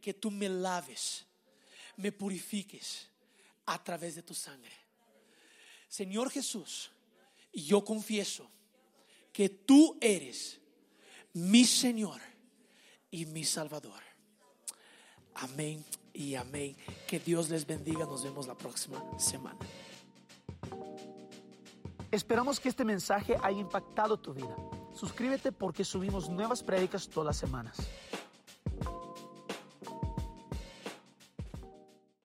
que 0.00 0.14
tú 0.14 0.30
me 0.30 0.48
laves, 0.48 1.26
me 1.96 2.12
purifiques 2.12 3.08
a 3.66 3.82
través 3.82 4.14
de 4.14 4.22
tu 4.22 4.34
sangre. 4.34 4.72
Señor 5.88 6.30
Jesús, 6.30 6.90
yo 7.52 7.84
confieso 7.84 8.48
que 9.32 9.48
tú 9.48 9.98
eres 10.00 10.60
mi 11.32 11.64
Señor 11.64 12.20
y 13.10 13.26
mi 13.26 13.44
Salvador. 13.44 14.02
Amén 15.34 15.84
y 16.12 16.34
amén. 16.34 16.76
Que 17.06 17.18
Dios 17.18 17.48
les 17.48 17.66
bendiga. 17.66 18.04
Nos 18.04 18.22
vemos 18.22 18.46
la 18.46 18.56
próxima 18.56 19.02
semana. 19.18 19.58
Esperamos 22.10 22.58
que 22.58 22.68
este 22.68 22.84
mensaje 22.84 23.36
haya 23.40 23.60
impactado 23.60 24.16
tu 24.16 24.34
vida. 24.34 24.56
Suscríbete 24.92 25.52
porque 25.52 25.84
subimos 25.84 26.28
nuevas 26.28 26.62
prédicas 26.62 27.08
todas 27.08 27.26
las 27.26 27.36
semanas. 27.36 27.76